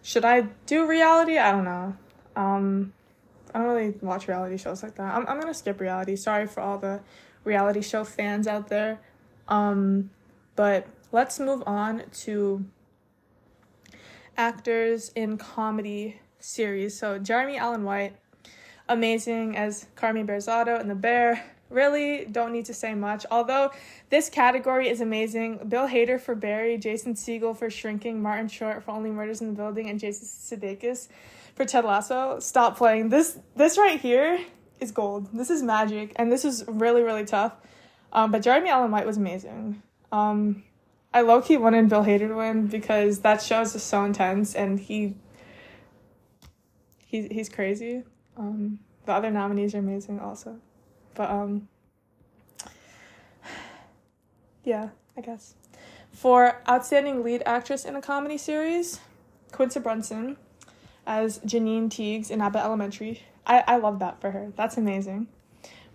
should 0.01 0.23
I 0.23 0.41
do 0.65 0.87
reality? 0.87 1.37
I 1.37 1.51
don't 1.51 1.65
know. 1.65 1.95
Um, 2.37 2.93
I 3.53 3.59
don't 3.59 3.67
really 3.67 3.93
watch 4.01 4.27
reality 4.29 4.57
shows 4.57 4.81
like 4.81 4.95
that. 4.95 5.13
I'm 5.13 5.27
I'm 5.27 5.39
gonna 5.39 5.53
skip 5.53 5.81
reality. 5.81 6.15
Sorry 6.15 6.47
for 6.47 6.61
all 6.61 6.77
the 6.77 7.01
reality 7.43 7.81
show 7.81 8.05
fans 8.05 8.47
out 8.47 8.69
there. 8.69 8.99
Um, 9.49 10.11
but 10.55 10.87
let's 11.11 11.39
move 11.39 11.63
on 11.65 12.03
to 12.21 12.63
actors 14.37 15.11
in 15.15 15.37
comedy 15.37 16.19
series. 16.39 16.97
So 16.97 17.19
Jeremy 17.19 17.57
Allen 17.57 17.83
White, 17.83 18.15
amazing 18.87 19.57
as 19.57 19.87
Carmy 19.95 20.25
Berzatto 20.25 20.79
in 20.79 20.87
The 20.87 20.95
Bear. 20.95 21.43
Really 21.69 22.25
don't 22.25 22.51
need 22.51 22.65
to 22.65 22.73
say 22.73 22.95
much. 22.95 23.25
Although 23.29 23.71
this 24.09 24.29
category 24.29 24.89
is 24.89 25.01
amazing. 25.01 25.59
Bill 25.67 25.87
Hader 25.87 26.19
for 26.19 26.33
Barry, 26.33 26.77
Jason 26.77 27.13
Segel 27.13 27.55
for 27.55 27.69
Shrinking, 27.69 28.23
Martin 28.23 28.47
Short 28.47 28.83
for 28.83 28.91
Only 28.91 29.11
Murders 29.11 29.41
in 29.41 29.47
the 29.47 29.53
Building, 29.53 29.87
and 29.87 29.99
Jason 29.99 30.25
Sudeikis 30.25 31.09
for 31.53 31.65
Ted 31.65 31.85
Lasso. 31.85 32.39
Stop 32.39 32.75
playing. 32.75 33.09
This 33.09 33.37
this 33.55 33.77
right 33.77 33.99
here 33.99 34.39
is 34.79 34.91
gold. 34.91 35.29
This 35.31 35.51
is 35.51 35.61
magic, 35.61 36.13
and 36.15 36.31
this 36.31 36.43
is 36.43 36.63
really 36.67 37.03
really 37.03 37.25
tough. 37.25 37.53
Um, 38.11 38.31
but 38.31 38.41
Jeremy 38.41 38.69
Allen 38.69 38.91
White 38.91 39.05
was 39.05 39.17
amazing. 39.17 39.81
Um, 40.11 40.63
I 41.13 41.21
low 41.21 41.41
key 41.41 41.57
wanted 41.57 41.89
Bill 41.89 42.03
Hader 42.03 42.27
to 42.27 42.35
win 42.35 42.67
because 42.67 43.19
that 43.19 43.41
show 43.41 43.61
is 43.61 43.73
just 43.73 43.87
so 43.87 44.03
intense 44.03 44.55
and 44.55 44.79
he 44.79 45.15
he 46.97 47.27
he's 47.27 47.49
crazy. 47.49 48.03
Um, 48.37 48.79
the 49.05 49.13
other 49.13 49.31
nominees 49.31 49.73
are 49.73 49.79
amazing 49.79 50.19
also, 50.19 50.59
but 51.15 51.29
um, 51.29 51.67
yeah, 54.63 54.89
I 55.17 55.21
guess 55.21 55.55
for 56.11 56.61
outstanding 56.67 57.23
lead 57.23 57.41
actress 57.45 57.85
in 57.85 57.95
a 57.95 58.01
comedy 58.01 58.37
series, 58.37 58.99
Quinta 59.51 59.79
Brunson 59.79 60.37
as 61.07 61.39
Janine 61.39 61.89
Teagues 61.89 62.29
in 62.29 62.41
Abbott 62.41 62.61
Elementary. 62.61 63.23
I 63.47 63.63
I 63.67 63.77
love 63.77 63.97
that 63.99 64.21
for 64.21 64.29
her. 64.29 64.51
That's 64.55 64.77
amazing. 64.77 65.27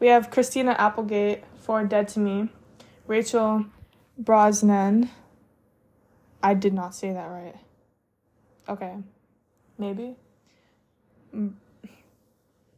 We 0.00 0.08
have 0.08 0.30
Christina 0.30 0.74
Applegate 0.76 1.44
for 1.64 1.82
Dead 1.82 2.08
to 2.08 2.20
Me, 2.20 2.50
Rachel 3.06 3.64
Brosnahan. 4.22 5.08
I 6.42 6.52
did 6.52 6.74
not 6.74 6.94
say 6.94 7.12
that 7.12 7.24
right. 7.24 7.56
Okay, 8.68 8.96
maybe. 9.78 10.14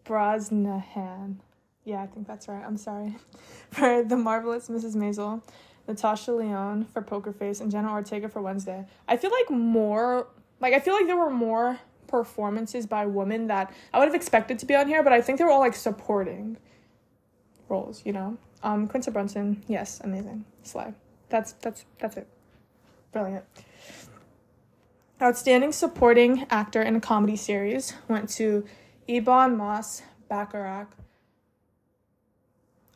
Brosnahan. 0.05 1.37
Yeah, 1.85 2.03
I 2.03 2.07
think 2.07 2.29
that's 2.29 2.47
right. 2.47 2.65
I'm 2.65 2.77
sorry. 2.77 3.17
For 3.71 4.03
The 4.03 4.17
Marvelous 4.17 4.69
Mrs. 4.69 4.97
Maisel, 4.97 5.43
Natasha 5.87 6.33
Lyonne 6.33 6.87
for 6.93 7.03
Poker 7.03 7.33
Face, 7.33 7.61
and 7.61 7.71
Jenna 7.71 7.93
Ortega 7.93 8.29
for 8.29 8.43
Wednesday. 8.43 8.85
I 9.07 9.17
feel 9.17 9.31
like 9.31 9.51
more, 9.51 10.27
like, 10.61 10.75
I 10.75 10.81
feel 10.81 10.95
like 10.95 11.07
there 11.07 11.17
were 11.17 11.31
more 11.31 11.79
performances 12.09 12.87
by 12.87 13.07
women 13.07 13.49
that 13.49 13.73
I 13.93 13.99
would 13.99 14.07
have 14.07 14.15
expected 14.15 14.59
to 14.61 14.67
be 14.67 14.75
on 14.75 14.89
here, 14.89 15.03
but 15.03 15.13
I 15.13 15.21
think 15.21 15.39
they 15.39 15.45
were 15.45 15.51
all, 15.51 15.61
like, 15.61 15.75
supporting 15.75 16.57
roles, 17.69 18.03
you 18.05 18.13
know? 18.13 18.39
Um, 18.67 18.89
Quinta 18.89 19.13
Brunson, 19.13 19.63
yes, 19.69 20.01
amazing. 20.03 20.45
Slay. 20.65 20.93
That's 21.29 21.53
that's 21.63 21.85
that's 22.01 22.17
it. 22.17 22.27
Brilliant. 23.13 23.45
Outstanding 25.23 25.71
supporting 25.71 26.47
actor 26.51 26.83
in 26.83 26.97
a 26.97 27.01
comedy 27.01 27.37
series 27.37 27.95
went 28.09 28.29
to 28.31 28.67
Ebon 29.09 29.57
Moss-Bachrach. 29.57 30.89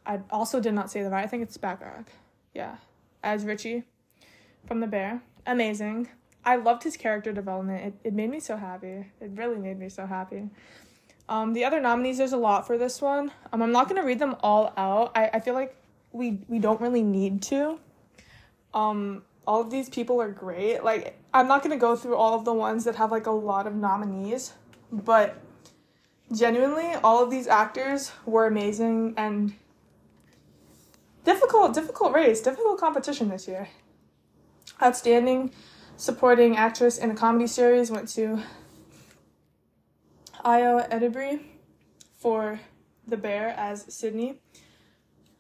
I 0.05 0.19
also 0.31 0.59
did 0.59 0.75
not 0.75 0.91
say 0.91 1.05
that 1.05 1.11
right. 1.13 1.25
I 1.25 1.29
think 1.29 1.45
it's 1.45 1.57
Bacharach. 1.57 2.11
Yeah. 2.53 2.77
As 3.23 3.45
Richie 3.45 3.85
from 4.67 4.81
The 4.81 4.89
Bear. 4.89 5.23
Amazing. 5.47 6.09
I 6.45 6.57
loved 6.57 6.83
his 6.83 6.97
character 6.97 7.33
development. 7.33 7.85
It, 7.87 8.09
it 8.09 8.13
made 8.13 8.31
me 8.31 8.41
so 8.41 8.57
happy. 8.57 9.07
It 9.21 9.31
really 9.35 9.59
made 9.59 9.79
me 9.79 9.89
so 9.89 10.05
happy. 10.05 10.51
Um, 11.31 11.53
the 11.53 11.65
other 11.65 11.81
nominees, 11.81 12.19
there's 12.19 12.33
a 12.33 12.37
lot 12.37 12.67
for 12.67 12.77
this 12.77 13.01
one. 13.01 13.31
Um, 13.53 13.63
I'm 13.63 13.71
not 13.71 13.89
gonna 13.89 14.05
read 14.05 14.19
them 14.19 14.35
all 14.41 14.73
out. 14.77 15.13
I, 15.15 15.31
I 15.35 15.41
feel 15.41 15.55
like 15.55 15.77
we 16.13 16.41
we 16.49 16.59
don't 16.59 16.81
really 16.81 17.05
need 17.05 17.41
to. 17.43 17.79
Um, 18.75 19.23
all 19.47 19.61
of 19.61 19.71
these 19.71 19.89
people 19.89 20.21
are 20.21 20.29
great. 20.29 20.83
Like 20.83 21.17
I'm 21.33 21.47
not 21.47 21.63
gonna 21.63 21.77
go 21.77 21.95
through 21.95 22.17
all 22.17 22.35
of 22.35 22.45
the 22.45 22.53
ones 22.53 22.83
that 22.85 22.97
have 22.97 23.13
like 23.13 23.27
a 23.27 23.31
lot 23.31 23.69
of 23.69 23.77
nominees, 23.77 24.55
but 24.91 25.41
genuinely, 26.33 26.95
all 27.05 27.23
of 27.23 27.31
these 27.31 27.47
actors 27.47 28.11
were 28.27 28.49
amazing 28.49 29.15
and 29.17 29.55
difficult, 31.25 31.75
difficult 31.75 32.13
race, 32.13 32.41
difficult 32.41 32.81
competition 32.81 33.29
this 33.29 33.47
year. 33.47 33.69
Outstanding 34.83 35.53
supporting 35.97 36.57
actress 36.57 36.99
in 36.99 37.13
a 37.13 37.15
comedy 37.15 37.47
series 37.47 37.89
went 37.89 38.09
to 38.09 38.43
Ayo 40.45 40.89
Edebiri 40.91 41.41
for 42.19 42.61
The 43.07 43.17
Bear 43.17 43.49
as 43.57 43.93
Sydney. 43.93 44.41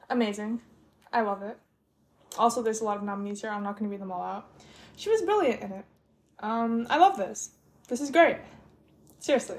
Amazing. 0.08 0.60
I 1.12 1.22
love 1.22 1.42
it. 1.42 1.58
Also, 2.38 2.62
there's 2.62 2.80
a 2.80 2.84
lot 2.84 2.96
of 2.96 3.02
nominees 3.02 3.40
here. 3.40 3.50
I'm 3.50 3.62
not 3.62 3.78
going 3.78 3.88
to 3.88 3.90
read 3.90 4.00
them 4.00 4.12
all 4.12 4.22
out. 4.22 4.50
She 4.96 5.08
was 5.08 5.22
brilliant 5.22 5.62
in 5.62 5.72
it. 5.72 5.84
Um, 6.40 6.86
I 6.90 6.98
love 6.98 7.16
this. 7.16 7.50
This 7.88 8.00
is 8.00 8.10
great. 8.10 8.36
Seriously. 9.18 9.58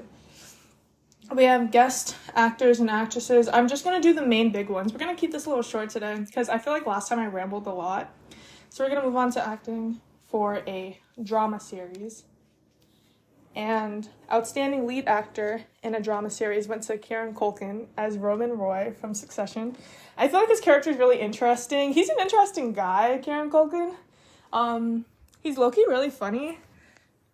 We 1.34 1.44
have 1.44 1.70
guest 1.70 2.16
actors 2.34 2.80
and 2.80 2.90
actresses. 2.90 3.48
I'm 3.48 3.68
just 3.68 3.84
going 3.84 4.00
to 4.00 4.06
do 4.06 4.14
the 4.14 4.26
main 4.26 4.52
big 4.52 4.68
ones. 4.68 4.92
We're 4.92 4.98
going 4.98 5.14
to 5.14 5.20
keep 5.20 5.32
this 5.32 5.46
a 5.46 5.48
little 5.48 5.62
short 5.62 5.90
today 5.90 6.16
because 6.18 6.48
I 6.48 6.58
feel 6.58 6.72
like 6.72 6.86
last 6.86 7.08
time 7.08 7.18
I 7.18 7.26
rambled 7.26 7.66
a 7.66 7.72
lot. 7.72 8.14
So 8.68 8.84
we're 8.84 8.90
going 8.90 9.02
to 9.02 9.06
move 9.06 9.16
on 9.16 9.32
to 9.32 9.46
acting 9.46 10.00
for 10.28 10.62
a 10.66 10.98
drama 11.22 11.60
series. 11.60 12.24
And 13.54 14.08
outstanding 14.32 14.86
lead 14.86 15.06
actor 15.06 15.64
in 15.82 15.94
a 15.94 16.00
drama 16.00 16.30
series 16.30 16.68
went 16.68 16.84
to 16.84 16.96
Kieran 16.96 17.34
Culkin 17.34 17.86
as 17.98 18.16
Roman 18.16 18.52
Roy 18.52 18.94
from 18.98 19.12
Succession. 19.14 19.76
I 20.16 20.28
feel 20.28 20.40
like 20.40 20.48
his 20.48 20.60
character 20.60 20.90
is 20.90 20.96
really 20.96 21.20
interesting. 21.20 21.92
He's 21.92 22.08
an 22.08 22.16
interesting 22.18 22.72
guy, 22.72 23.18
Kieran 23.22 23.50
Culkin. 23.50 23.94
Um, 24.52 25.04
he's 25.42 25.58
low 25.58 25.70
key 25.70 25.84
really 25.86 26.10
funny. 26.10 26.58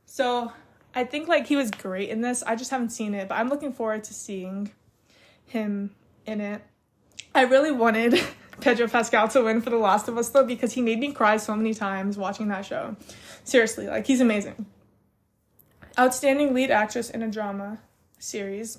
So 0.07 0.53
I 0.95 1.05
think 1.05 1.29
like 1.29 1.47
he 1.47 1.55
was 1.55 1.71
great 1.71 2.09
in 2.09 2.21
this. 2.21 2.43
I 2.43 2.57
just 2.57 2.71
haven't 2.71 2.91
seen 2.91 3.15
it, 3.15 3.29
but 3.29 3.37
I'm 3.37 3.49
looking 3.49 3.73
forward 3.73 4.05
to 4.05 4.15
seeing 4.15 4.73
him 5.47 5.95
in 6.27 6.41
it. 6.41 6.63
I 7.35 7.43
really 7.43 7.71
wanted 7.71 8.21
Pedro 8.61 8.89
Pascal 8.89 9.29
to 9.29 9.43
win 9.43 9.61
for 9.61 9.71
The 9.71 9.77
Last 9.77 10.09
of 10.09 10.19
Us 10.19 10.31
though 10.31 10.45
because 10.45 10.73
he 10.73 10.83
made 10.83 10.99
me 10.99 11.13
cry 11.13 11.37
so 11.37 11.55
many 11.55 11.75
times 11.75 12.19
watching 12.19 12.49
that 12.49 12.67
show. 12.67 12.97
Seriously, 13.45 13.87
like 13.87 14.07
he's 14.07 14.21
amazing. 14.21 14.67
Outstanding 15.99 16.55
lead 16.55 16.71
actress 16.71 17.11
in 17.11 17.23
a 17.23 17.29
drama 17.29 17.79
series 18.21 18.79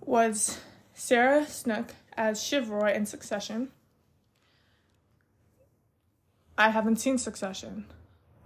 was 0.00 0.58
Sarah 0.94 1.46
Snook 1.46 1.94
as 2.16 2.42
Shiv 2.42 2.70
Roy 2.70 2.94
in 2.94 3.04
Succession. 3.04 3.68
I 6.56 6.70
haven't 6.70 7.00
seen 7.00 7.18
Succession. 7.18 7.84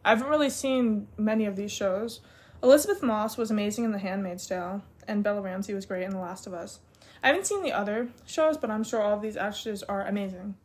I 0.05 0.11
haven't 0.11 0.29
really 0.29 0.51
seen 0.51 1.07
many 1.17 1.45
of 1.47 1.55
these 1.55 1.71
shows. 1.71 2.23
Elisabeth 2.61 3.05
Moss 3.05 3.37
was 3.37 3.53
amazing 3.53 3.85
in 3.85 3.93
The 3.93 3.99
Handmaid's 3.99 4.47
Tale, 4.49 4.83
and 5.07 5.23
Bella 5.23 5.43
Ramsey 5.43 5.75
was 5.75 5.87
great 5.87 6.03
in 6.03 6.11
The 6.11 6.19
Last 6.19 6.49
of 6.49 6.55
Us. 6.55 6.81
I 7.23 7.29
haven't 7.29 7.47
seen 7.47 7.63
the 7.63 7.73
other 7.73 8.09
shows, 8.27 8.57
but 8.57 8.71
I'm 8.71 8.83
sure 8.83 9.01
all 9.01 9.15
of 9.15 9.23
these 9.23 9.37
actors 9.37 9.85
are 9.85 10.05
amazing, 10.05 10.57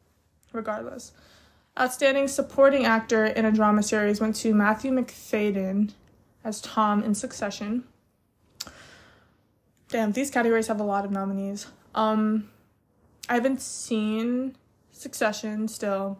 regardless. 0.53 1.12
Outstanding 1.79 2.27
supporting 2.27 2.86
actor 2.86 3.25
in 3.25 3.45
a 3.45 3.51
drama 3.51 3.83
series 3.83 4.19
went 4.19 4.36
to 4.38 4.55
Matthew 4.55 4.91
Macfadyen 4.91 5.93
as 6.43 6.62
Tom 6.62 7.03
in 7.03 7.15
Succession. 7.15 7.83
Damn, 9.89 10.13
these 10.13 10.31
categories 10.31 10.67
have 10.67 10.79
a 10.79 10.83
lot 10.83 11.05
of 11.05 11.12
nominees. 11.12 11.67
Um, 11.93 12.50
I 13.27 13.36
haven't 13.36 13.62
seen 13.62 14.55
Succession 14.91 15.67
still. 15.67 16.19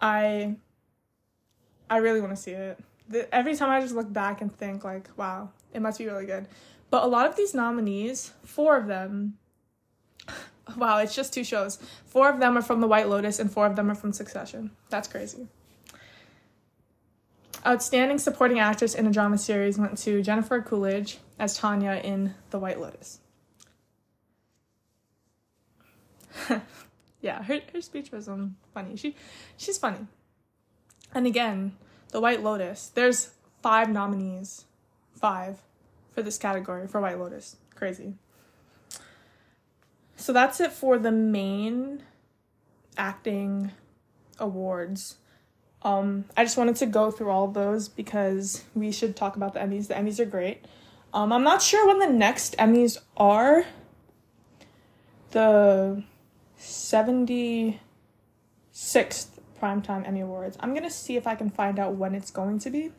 I 0.00 0.56
I 1.88 1.98
really 1.98 2.20
want 2.20 2.34
to 2.34 2.40
see 2.40 2.52
it. 2.52 2.78
The, 3.08 3.32
every 3.34 3.56
time 3.56 3.70
I 3.70 3.80
just 3.80 3.94
look 3.94 4.12
back 4.12 4.40
and 4.40 4.54
think 4.54 4.84
like, 4.84 5.08
wow, 5.16 5.50
it 5.72 5.80
must 5.80 5.98
be 5.98 6.06
really 6.06 6.26
good. 6.26 6.46
But 6.90 7.04
a 7.04 7.06
lot 7.06 7.26
of 7.26 7.36
these 7.36 7.54
nominees, 7.54 8.32
four 8.44 8.76
of 8.76 8.86
them, 8.86 9.38
wow, 10.76 10.98
it's 10.98 11.14
just 11.14 11.32
two 11.32 11.44
shows. 11.44 11.78
Four 12.06 12.28
of 12.30 12.40
them 12.40 12.56
are 12.56 12.62
from 12.62 12.80
The 12.80 12.86
White 12.86 13.08
Lotus 13.08 13.38
and 13.38 13.50
four 13.50 13.66
of 13.66 13.76
them 13.76 13.90
are 13.90 13.94
from 13.94 14.12
Succession. 14.12 14.70
That's 14.88 15.08
crazy. 15.08 15.48
Outstanding 17.66 18.18
supporting 18.18 18.58
actress 18.58 18.94
in 18.94 19.06
a 19.06 19.10
drama 19.10 19.36
series 19.36 19.78
went 19.78 19.98
to 19.98 20.22
Jennifer 20.22 20.62
Coolidge 20.62 21.18
as 21.38 21.56
Tanya 21.56 22.00
in 22.02 22.34
The 22.50 22.58
White 22.58 22.80
Lotus. 22.80 23.20
yeah, 27.20 27.42
her, 27.42 27.60
her 27.72 27.80
speech 27.82 28.10
was 28.10 28.28
um, 28.28 28.56
funny. 28.72 28.96
She 28.96 29.14
she's 29.56 29.76
funny. 29.76 30.06
And 31.14 31.26
again, 31.26 31.76
The 32.12 32.20
White 32.20 32.42
Lotus. 32.42 32.88
There's 32.88 33.32
five 33.62 33.90
nominees. 33.90 34.64
Five 35.12 35.58
for 36.12 36.22
this 36.22 36.38
category 36.38 36.86
for 36.86 37.00
White 37.00 37.18
Lotus. 37.18 37.56
Crazy. 37.74 38.14
So 40.16 40.32
that's 40.32 40.60
it 40.60 40.72
for 40.72 40.98
the 40.98 41.12
main 41.12 42.04
acting 42.96 43.72
awards. 44.38 45.16
Um, 45.82 46.26
I 46.36 46.44
just 46.44 46.56
wanted 46.56 46.76
to 46.76 46.86
go 46.86 47.10
through 47.10 47.30
all 47.30 47.48
those 47.48 47.88
because 47.88 48.64
we 48.74 48.92
should 48.92 49.16
talk 49.16 49.36
about 49.36 49.54
the 49.54 49.60
Emmys. 49.60 49.88
The 49.88 49.94
Emmys 49.94 50.20
are 50.20 50.26
great. 50.26 50.64
Um, 51.12 51.32
I'm 51.32 51.42
not 51.42 51.62
sure 51.62 51.86
when 51.86 51.98
the 51.98 52.06
next 52.06 52.56
Emmys 52.58 52.98
are. 53.16 53.64
The 55.30 56.02
76th 56.58 57.78
Primetime 59.60 60.06
Emmy 60.06 60.20
Awards. 60.20 60.56
I'm 60.60 60.70
going 60.70 60.84
to 60.84 60.90
see 60.90 61.16
if 61.16 61.26
I 61.26 61.34
can 61.34 61.50
find 61.50 61.78
out 61.78 61.94
when 61.94 62.14
it's 62.14 62.30
going 62.30 62.58
to 62.60 62.70
be. 62.70 62.92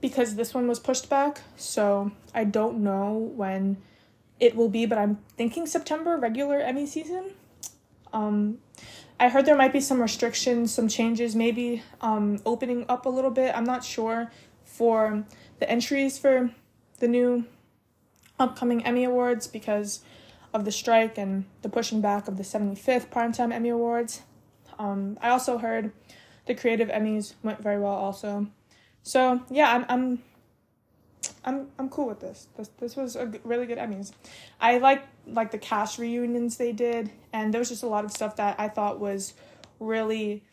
Because 0.00 0.36
this 0.36 0.54
one 0.54 0.68
was 0.68 0.78
pushed 0.78 1.10
back, 1.10 1.40
so 1.56 2.12
I 2.32 2.44
don't 2.44 2.78
know 2.84 3.14
when 3.14 3.78
it 4.38 4.54
will 4.54 4.68
be, 4.68 4.86
but 4.86 4.96
I'm 4.96 5.18
thinking 5.36 5.66
September, 5.66 6.16
regular 6.16 6.60
Emmy 6.60 6.86
season. 6.86 7.32
Um, 8.12 8.58
I 9.20 9.28
heard 9.28 9.46
there 9.46 9.56
might 9.56 9.72
be 9.72 9.80
some 9.80 10.00
restrictions, 10.00 10.72
some 10.72 10.88
changes, 10.88 11.34
maybe 11.34 11.82
um, 12.00 12.40
opening 12.46 12.86
up 12.88 13.04
a 13.04 13.08
little 13.08 13.30
bit. 13.30 13.54
I'm 13.56 13.64
not 13.64 13.84
sure 13.84 14.30
for 14.64 15.24
the 15.58 15.68
entries 15.68 16.18
for 16.18 16.50
the 17.00 17.08
new 17.08 17.44
upcoming 18.38 18.84
Emmy 18.84 19.04
Awards 19.04 19.48
because 19.48 20.00
of 20.54 20.64
the 20.64 20.72
strike 20.72 21.18
and 21.18 21.44
the 21.62 21.68
pushing 21.68 22.00
back 22.00 22.28
of 22.28 22.36
the 22.36 22.42
75th 22.42 23.08
Primetime 23.08 23.52
Emmy 23.52 23.70
Awards. 23.70 24.22
Um, 24.78 25.18
I 25.20 25.30
also 25.30 25.58
heard 25.58 25.92
the 26.46 26.54
Creative 26.54 26.88
Emmys 26.88 27.34
went 27.42 27.60
very 27.60 27.78
well 27.78 27.92
also. 27.92 28.46
So 29.02 29.42
yeah, 29.50 29.72
I'm 29.72 29.84
I'm 29.88 30.22
I'm 31.48 31.68
I'm 31.78 31.88
cool 31.88 32.06
with 32.06 32.20
this. 32.20 32.46
This 32.56 32.68
this 32.78 32.94
was 32.94 33.16
a 33.16 33.26
really 33.42 33.64
good 33.64 33.78
Emmys. 33.78 34.12
I 34.60 34.76
like 34.78 35.02
like 35.26 35.50
the 35.50 35.58
cast 35.58 35.98
reunions 35.98 36.58
they 36.58 36.72
did, 36.72 37.10
and 37.32 37.54
there 37.54 37.58
was 37.58 37.70
just 37.70 37.82
a 37.82 37.86
lot 37.86 38.04
of 38.04 38.12
stuff 38.12 38.36
that 38.36 38.60
I 38.60 38.68
thought 38.68 39.00
was 39.00 39.32
really 39.80 40.44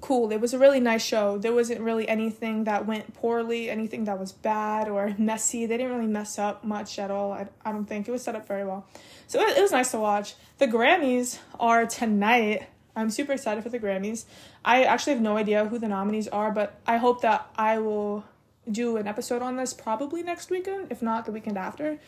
cool. 0.00 0.32
It 0.32 0.40
was 0.40 0.54
a 0.54 0.58
really 0.58 0.80
nice 0.80 1.04
show. 1.04 1.38
There 1.38 1.52
wasn't 1.52 1.82
really 1.82 2.08
anything 2.08 2.64
that 2.64 2.84
went 2.84 3.14
poorly, 3.14 3.70
anything 3.70 4.04
that 4.06 4.18
was 4.18 4.32
bad 4.32 4.88
or 4.88 5.14
messy. 5.18 5.66
They 5.66 5.76
didn't 5.76 5.92
really 5.92 6.10
mess 6.10 6.36
up 6.36 6.64
much 6.64 6.98
at 6.98 7.12
all. 7.12 7.32
I, 7.32 7.46
I 7.64 7.70
don't 7.70 7.84
think 7.84 8.08
it 8.08 8.10
was 8.10 8.22
set 8.24 8.34
up 8.34 8.48
very 8.48 8.64
well. 8.64 8.84
So 9.28 9.40
it, 9.40 9.56
it 9.56 9.62
was 9.62 9.70
nice 9.70 9.92
to 9.92 10.00
watch. 10.00 10.34
The 10.58 10.66
Grammys 10.66 11.38
are 11.60 11.86
tonight. 11.86 12.66
I'm 12.96 13.10
super 13.10 13.32
excited 13.32 13.62
for 13.62 13.70
the 13.70 13.78
Grammys. 13.78 14.24
I 14.64 14.82
actually 14.82 15.12
have 15.12 15.22
no 15.22 15.36
idea 15.36 15.64
who 15.66 15.78
the 15.78 15.88
nominees 15.88 16.26
are, 16.26 16.50
but 16.50 16.80
I 16.86 16.96
hope 16.96 17.22
that 17.22 17.48
I 17.56 17.78
will 17.78 18.24
do 18.70 18.96
an 18.96 19.06
episode 19.06 19.42
on 19.42 19.56
this 19.56 19.74
probably 19.74 20.22
next 20.22 20.50
weekend, 20.50 20.90
if 20.90 21.02
not 21.02 21.24
the 21.24 21.32
weekend 21.32 21.58
after. 21.58 21.98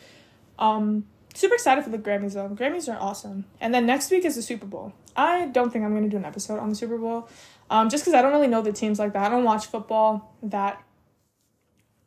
Um, 0.57 1.05
super 1.33 1.55
excited 1.55 1.83
for 1.83 1.89
the 1.89 1.97
Grammys 1.97 2.33
though. 2.33 2.47
The 2.47 2.55
Grammys 2.55 2.91
are 2.91 2.99
awesome. 2.99 3.45
And 3.59 3.73
then 3.73 3.85
next 3.85 4.09
week 4.09 4.25
is 4.25 4.35
the 4.35 4.41
Super 4.41 4.65
Bowl. 4.65 4.93
I 5.15 5.47
don't 5.47 5.71
think 5.71 5.85
I'm 5.85 5.93
gonna 5.93 6.09
do 6.09 6.17
an 6.17 6.25
episode 6.25 6.59
on 6.59 6.69
the 6.69 6.75
Super 6.75 6.97
Bowl, 6.97 7.27
um, 7.69 7.89
just 7.89 8.03
because 8.03 8.13
I 8.13 8.21
don't 8.21 8.31
really 8.31 8.47
know 8.47 8.61
the 8.61 8.71
teams 8.73 8.99
like 8.99 9.13
that. 9.13 9.25
I 9.25 9.29
don't 9.29 9.43
watch 9.43 9.67
football 9.67 10.33
that 10.43 10.81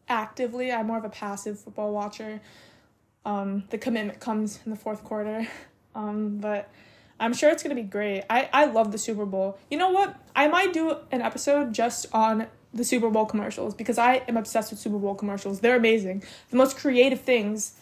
actively. 0.09 0.73
I'm 0.73 0.87
more 0.87 0.99
of 0.99 1.05
a 1.05 1.11
passive 1.11 1.59
football 1.59 1.93
watcher. 1.93 2.41
Um, 3.25 3.65
the 3.71 3.79
commitment 3.79 4.21
comes 4.21 4.61
in 4.65 4.71
the 4.71 4.77
fourth 4.77 5.05
quarter, 5.05 5.47
um, 5.95 6.39
but 6.39 6.71
I'm 7.21 7.35
sure 7.35 7.51
it's 7.51 7.63
gonna 7.63 7.75
be 7.75 7.83
great. 7.83 8.25
I 8.31 8.49
I 8.53 8.65
love 8.67 8.93
the 8.93 8.99
Super 8.99 9.27
Bowl. 9.27 9.59
You 9.71 9.79
know 9.79 9.91
what? 9.91 10.17
I 10.35 10.49
might 10.49 10.73
do 10.73 10.97
an 11.11 11.21
episode 11.21 11.75
just 11.75 12.07
on 12.15 12.47
the 12.79 12.85
Super 12.85 13.11
Bowl 13.11 13.27
commercials 13.27 13.75
because 13.75 13.99
I 13.99 14.23
am 14.29 14.37
obsessed 14.37 14.71
with 14.71 14.81
Super 14.81 14.99
Bowl 14.99 15.15
commercials. 15.15 15.61
They're 15.61 15.77
amazing. 15.77 16.23
The 16.51 16.57
most 16.57 16.79
creative 16.79 17.21
things 17.21 17.75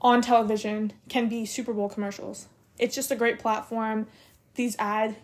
on 0.00 0.22
television 0.22 0.92
can 1.08 1.28
be 1.28 1.44
Super 1.44 1.72
Bowl 1.72 1.88
commercials. 1.88 2.46
It's 2.78 2.94
just 2.94 3.10
a 3.10 3.16
great 3.16 3.40
platform. 3.40 4.06
These 4.54 4.76
ad 4.78 5.16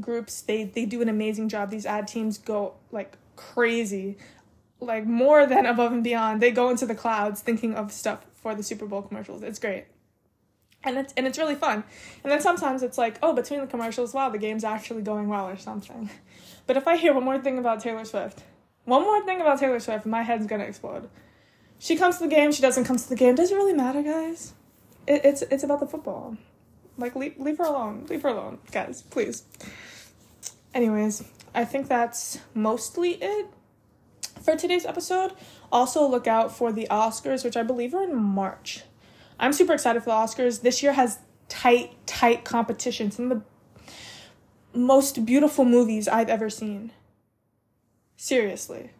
groups, 0.00 0.42
they 0.42 0.64
they 0.64 0.84
do 0.84 1.00
an 1.00 1.08
amazing 1.08 1.48
job. 1.48 1.70
These 1.70 1.86
ad 1.86 2.08
teams 2.08 2.36
go 2.36 2.74
like 2.92 3.16
crazy. 3.36 4.18
Like 4.80 5.06
more 5.06 5.46
than 5.46 5.66
above 5.66 5.92
and 5.92 6.04
beyond. 6.04 6.40
They 6.40 6.50
go 6.50 6.70
into 6.70 6.86
the 6.86 6.94
clouds 6.94 7.40
thinking 7.40 7.74
of 7.74 7.92
stuff 7.92 8.26
for 8.34 8.54
the 8.54 8.62
Super 8.62 8.86
Bowl 8.86 9.02
commercials. 9.02 9.42
It's 9.42 9.58
great. 9.58 9.86
And 10.84 10.96
it's 10.96 11.12
and 11.16 11.26
it's 11.26 11.38
really 11.38 11.56
fun. 11.56 11.82
And 12.22 12.30
then 12.30 12.40
sometimes 12.40 12.82
it's 12.82 12.98
like, 12.98 13.18
oh, 13.22 13.32
between 13.34 13.60
the 13.60 13.66
commercials, 13.66 14.14
wow, 14.14 14.28
the 14.28 14.38
game's 14.38 14.64
actually 14.64 15.02
going 15.02 15.28
well 15.28 15.48
or 15.48 15.56
something. 15.56 16.10
But 16.68 16.76
if 16.76 16.86
I 16.86 16.96
hear 16.96 17.14
one 17.14 17.24
more 17.24 17.38
thing 17.38 17.58
about 17.58 17.80
Taylor 17.80 18.04
Swift, 18.04 18.44
one 18.84 19.02
more 19.02 19.24
thing 19.24 19.40
about 19.40 19.58
Taylor 19.58 19.80
Swift, 19.80 20.04
my 20.04 20.22
head's 20.22 20.46
gonna 20.46 20.64
explode. 20.64 21.08
She 21.78 21.96
comes 21.96 22.18
to 22.18 22.24
the 22.24 22.28
game, 22.28 22.52
she 22.52 22.60
doesn't 22.60 22.84
come 22.84 22.98
to 22.98 23.08
the 23.08 23.16
game. 23.16 23.34
Does 23.34 23.50
it 23.50 23.56
really 23.56 23.72
matter, 23.72 24.02
guys? 24.02 24.52
It, 25.06 25.24
it's 25.24 25.42
it's 25.42 25.64
about 25.64 25.80
the 25.80 25.86
football. 25.86 26.36
Like 26.98 27.16
leave 27.16 27.38
leave 27.38 27.56
her 27.56 27.64
alone. 27.64 28.04
Leave 28.10 28.22
her 28.22 28.28
alone, 28.28 28.58
guys, 28.70 29.00
please. 29.00 29.44
Anyways, 30.74 31.24
I 31.54 31.64
think 31.64 31.88
that's 31.88 32.38
mostly 32.52 33.12
it 33.12 33.46
for 34.42 34.54
today's 34.54 34.84
episode. 34.84 35.32
Also 35.72 36.06
look 36.06 36.26
out 36.26 36.54
for 36.54 36.70
the 36.70 36.86
Oscars, 36.90 37.44
which 37.44 37.56
I 37.56 37.62
believe 37.62 37.94
are 37.94 38.04
in 38.04 38.14
March. 38.14 38.82
I'm 39.40 39.54
super 39.54 39.72
excited 39.72 40.02
for 40.02 40.10
the 40.10 40.16
Oscars. 40.16 40.60
This 40.60 40.82
year 40.82 40.92
has 40.92 41.18
tight, 41.48 41.94
tight 42.06 42.44
competition. 42.44 43.10
Some 43.10 43.32
of 43.32 43.38
the 43.38 43.44
most 44.74 45.24
beautiful 45.24 45.64
movies 45.64 46.08
I've 46.08 46.28
ever 46.28 46.50
seen. 46.50 46.92
Seriously. 48.16 48.90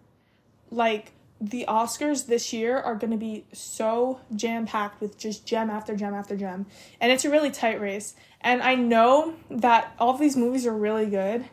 Like, 0.71 1.13
the 1.41 1.65
Oscars 1.69 2.27
this 2.27 2.53
year 2.53 2.79
are 2.79 2.95
going 2.95 3.13
to 3.13 3.17
be 3.17 3.45
so 3.53 4.21
jam 4.35 4.67
packed 4.67 5.01
with 5.01 5.17
just 5.17 5.47
gem 5.47 5.71
after 5.71 5.95
gem 5.95 6.15
after 6.15 6.37
gem. 6.37 6.67
And 7.01 7.13
it's 7.13 7.25
a 7.25 7.31
really 7.31 7.51
tight 7.51 7.81
race. 7.81 8.15
And 8.41 8.63
I 8.63 8.75
know 8.75 9.35
that 9.51 9.95
all 9.99 10.11
of 10.11 10.21
these 10.21 10.37
movies 10.37 10.67
are 10.67 10.77
really 10.77 11.07
good. 11.07 11.45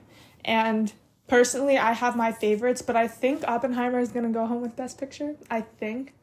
And 0.44 0.92
personally, 1.28 1.78
I 1.78 1.94
have 1.94 2.16
my 2.16 2.32
favorites, 2.32 2.82
but 2.82 2.96
I 2.96 3.08
think 3.08 3.44
Oppenheimer 3.48 4.00
is 4.00 4.10
going 4.10 4.26
to 4.26 4.32
go 4.32 4.48
home 4.48 4.62
with 4.62 4.76
Best 4.76 4.98
Picture. 4.98 5.36
I 5.50 5.62
think. 5.62 6.14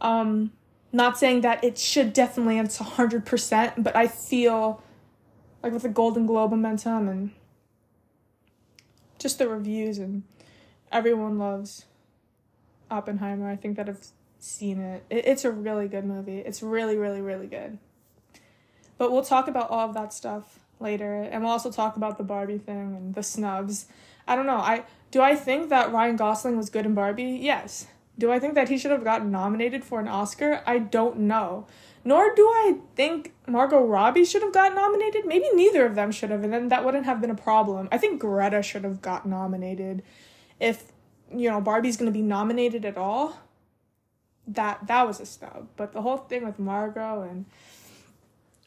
Um, 0.00 0.52
not 0.92 1.18
saying 1.18 1.42
that 1.42 1.62
it 1.62 1.78
should 1.78 2.12
definitely, 2.12 2.58
it's 2.58 2.78
100%, 2.78 3.82
but 3.82 3.94
I 3.96 4.08
feel 4.08 4.82
like 5.66 5.72
with 5.72 5.82
the 5.82 5.88
Golden 5.88 6.26
Globe 6.26 6.52
momentum 6.52 7.08
and 7.08 7.32
just 9.18 9.40
the 9.40 9.48
reviews 9.48 9.98
and 9.98 10.22
everyone 10.92 11.40
loves 11.40 11.86
Oppenheimer. 12.88 13.50
I 13.50 13.56
think 13.56 13.76
that 13.76 13.88
I've 13.88 14.06
seen 14.38 14.80
it. 14.80 15.02
it. 15.10 15.26
It's 15.26 15.44
a 15.44 15.50
really 15.50 15.88
good 15.88 16.04
movie. 16.04 16.38
It's 16.38 16.62
really, 16.62 16.96
really, 16.96 17.20
really 17.20 17.48
good. 17.48 17.78
But 18.96 19.10
we'll 19.10 19.24
talk 19.24 19.48
about 19.48 19.68
all 19.68 19.88
of 19.88 19.94
that 19.94 20.14
stuff 20.14 20.60
later, 20.78 21.22
and 21.22 21.42
we'll 21.42 21.50
also 21.50 21.72
talk 21.72 21.96
about 21.96 22.16
the 22.16 22.22
Barbie 22.22 22.58
thing 22.58 22.94
and 22.96 23.14
the 23.16 23.24
snubs. 23.24 23.86
I 24.28 24.36
don't 24.36 24.46
know. 24.46 24.58
I 24.58 24.84
do 25.10 25.20
I 25.20 25.34
think 25.34 25.68
that 25.70 25.90
Ryan 25.90 26.14
Gosling 26.14 26.56
was 26.56 26.70
good 26.70 26.86
in 26.86 26.94
Barbie? 26.94 27.40
Yes. 27.42 27.88
Do 28.16 28.30
I 28.30 28.38
think 28.38 28.54
that 28.54 28.68
he 28.68 28.78
should 28.78 28.92
have 28.92 29.02
gotten 29.02 29.32
nominated 29.32 29.82
for 29.82 29.98
an 29.98 30.06
Oscar? 30.06 30.62
I 30.64 30.78
don't 30.78 31.18
know. 31.18 31.66
Nor 32.06 32.32
do 32.36 32.46
I 32.46 32.76
think 32.94 33.34
Margot 33.48 33.84
Robbie 33.84 34.24
should 34.24 34.42
have 34.42 34.52
got 34.52 34.76
nominated. 34.76 35.26
Maybe 35.26 35.46
neither 35.54 35.84
of 35.84 35.96
them 35.96 36.12
should 36.12 36.30
have, 36.30 36.44
and 36.44 36.52
then 36.52 36.68
that 36.68 36.84
wouldn't 36.84 37.04
have 37.04 37.20
been 37.20 37.32
a 37.32 37.34
problem. 37.34 37.88
I 37.90 37.98
think 37.98 38.20
Greta 38.20 38.62
should 38.62 38.84
have 38.84 39.02
got 39.02 39.26
nominated. 39.26 40.04
If 40.60 40.92
you 41.34 41.50
know 41.50 41.60
Barbie's 41.60 41.96
gonna 41.96 42.12
be 42.12 42.22
nominated 42.22 42.84
at 42.84 42.96
all, 42.96 43.40
that 44.46 44.86
that 44.86 45.04
was 45.04 45.18
a 45.18 45.26
snub. 45.26 45.66
But 45.76 45.92
the 45.92 46.00
whole 46.00 46.18
thing 46.18 46.46
with 46.46 46.60
Margot 46.60 47.22
and 47.22 47.44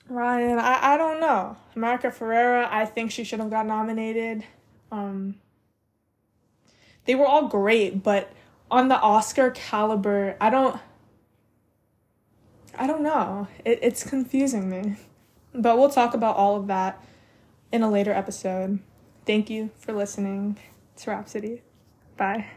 Ryan, 0.10 0.60
I, 0.60 0.96
I 0.96 0.98
don't 0.98 1.22
know. 1.22 1.56
America 1.78 2.08
Ferrera, 2.08 2.68
I 2.70 2.86
think 2.86 3.10
she 3.10 3.24
should 3.24 3.40
have 3.40 3.50
got 3.50 3.66
nominated. 3.66 4.44
Um, 4.92 5.36
they 7.06 7.16
were 7.16 7.26
all 7.26 7.48
great, 7.48 8.04
but 8.04 8.34
on 8.70 8.90
the 8.90 9.00
Oscar 9.00 9.52
caliber, 9.52 10.36
I 10.42 10.50
don't 10.50 10.78
I 12.80 12.88
don't 12.88 13.04
know. 13.04 13.48
It, 13.66 13.80
it's 13.82 14.04
confusing 14.04 14.70
me. 14.70 14.96
But 15.54 15.78
we'll 15.78 15.90
talk 15.90 16.14
about 16.14 16.38
all 16.38 16.56
of 16.56 16.68
that 16.68 17.04
in 17.72 17.84
a 17.84 17.90
later 17.90 18.14
episode. 18.14 18.80
Thank 19.26 19.50
you 19.50 19.72
for 19.78 19.92
listening 19.92 20.58
to 20.98 21.12
Rhapsody. 21.12 21.62
Bye. 22.16 22.48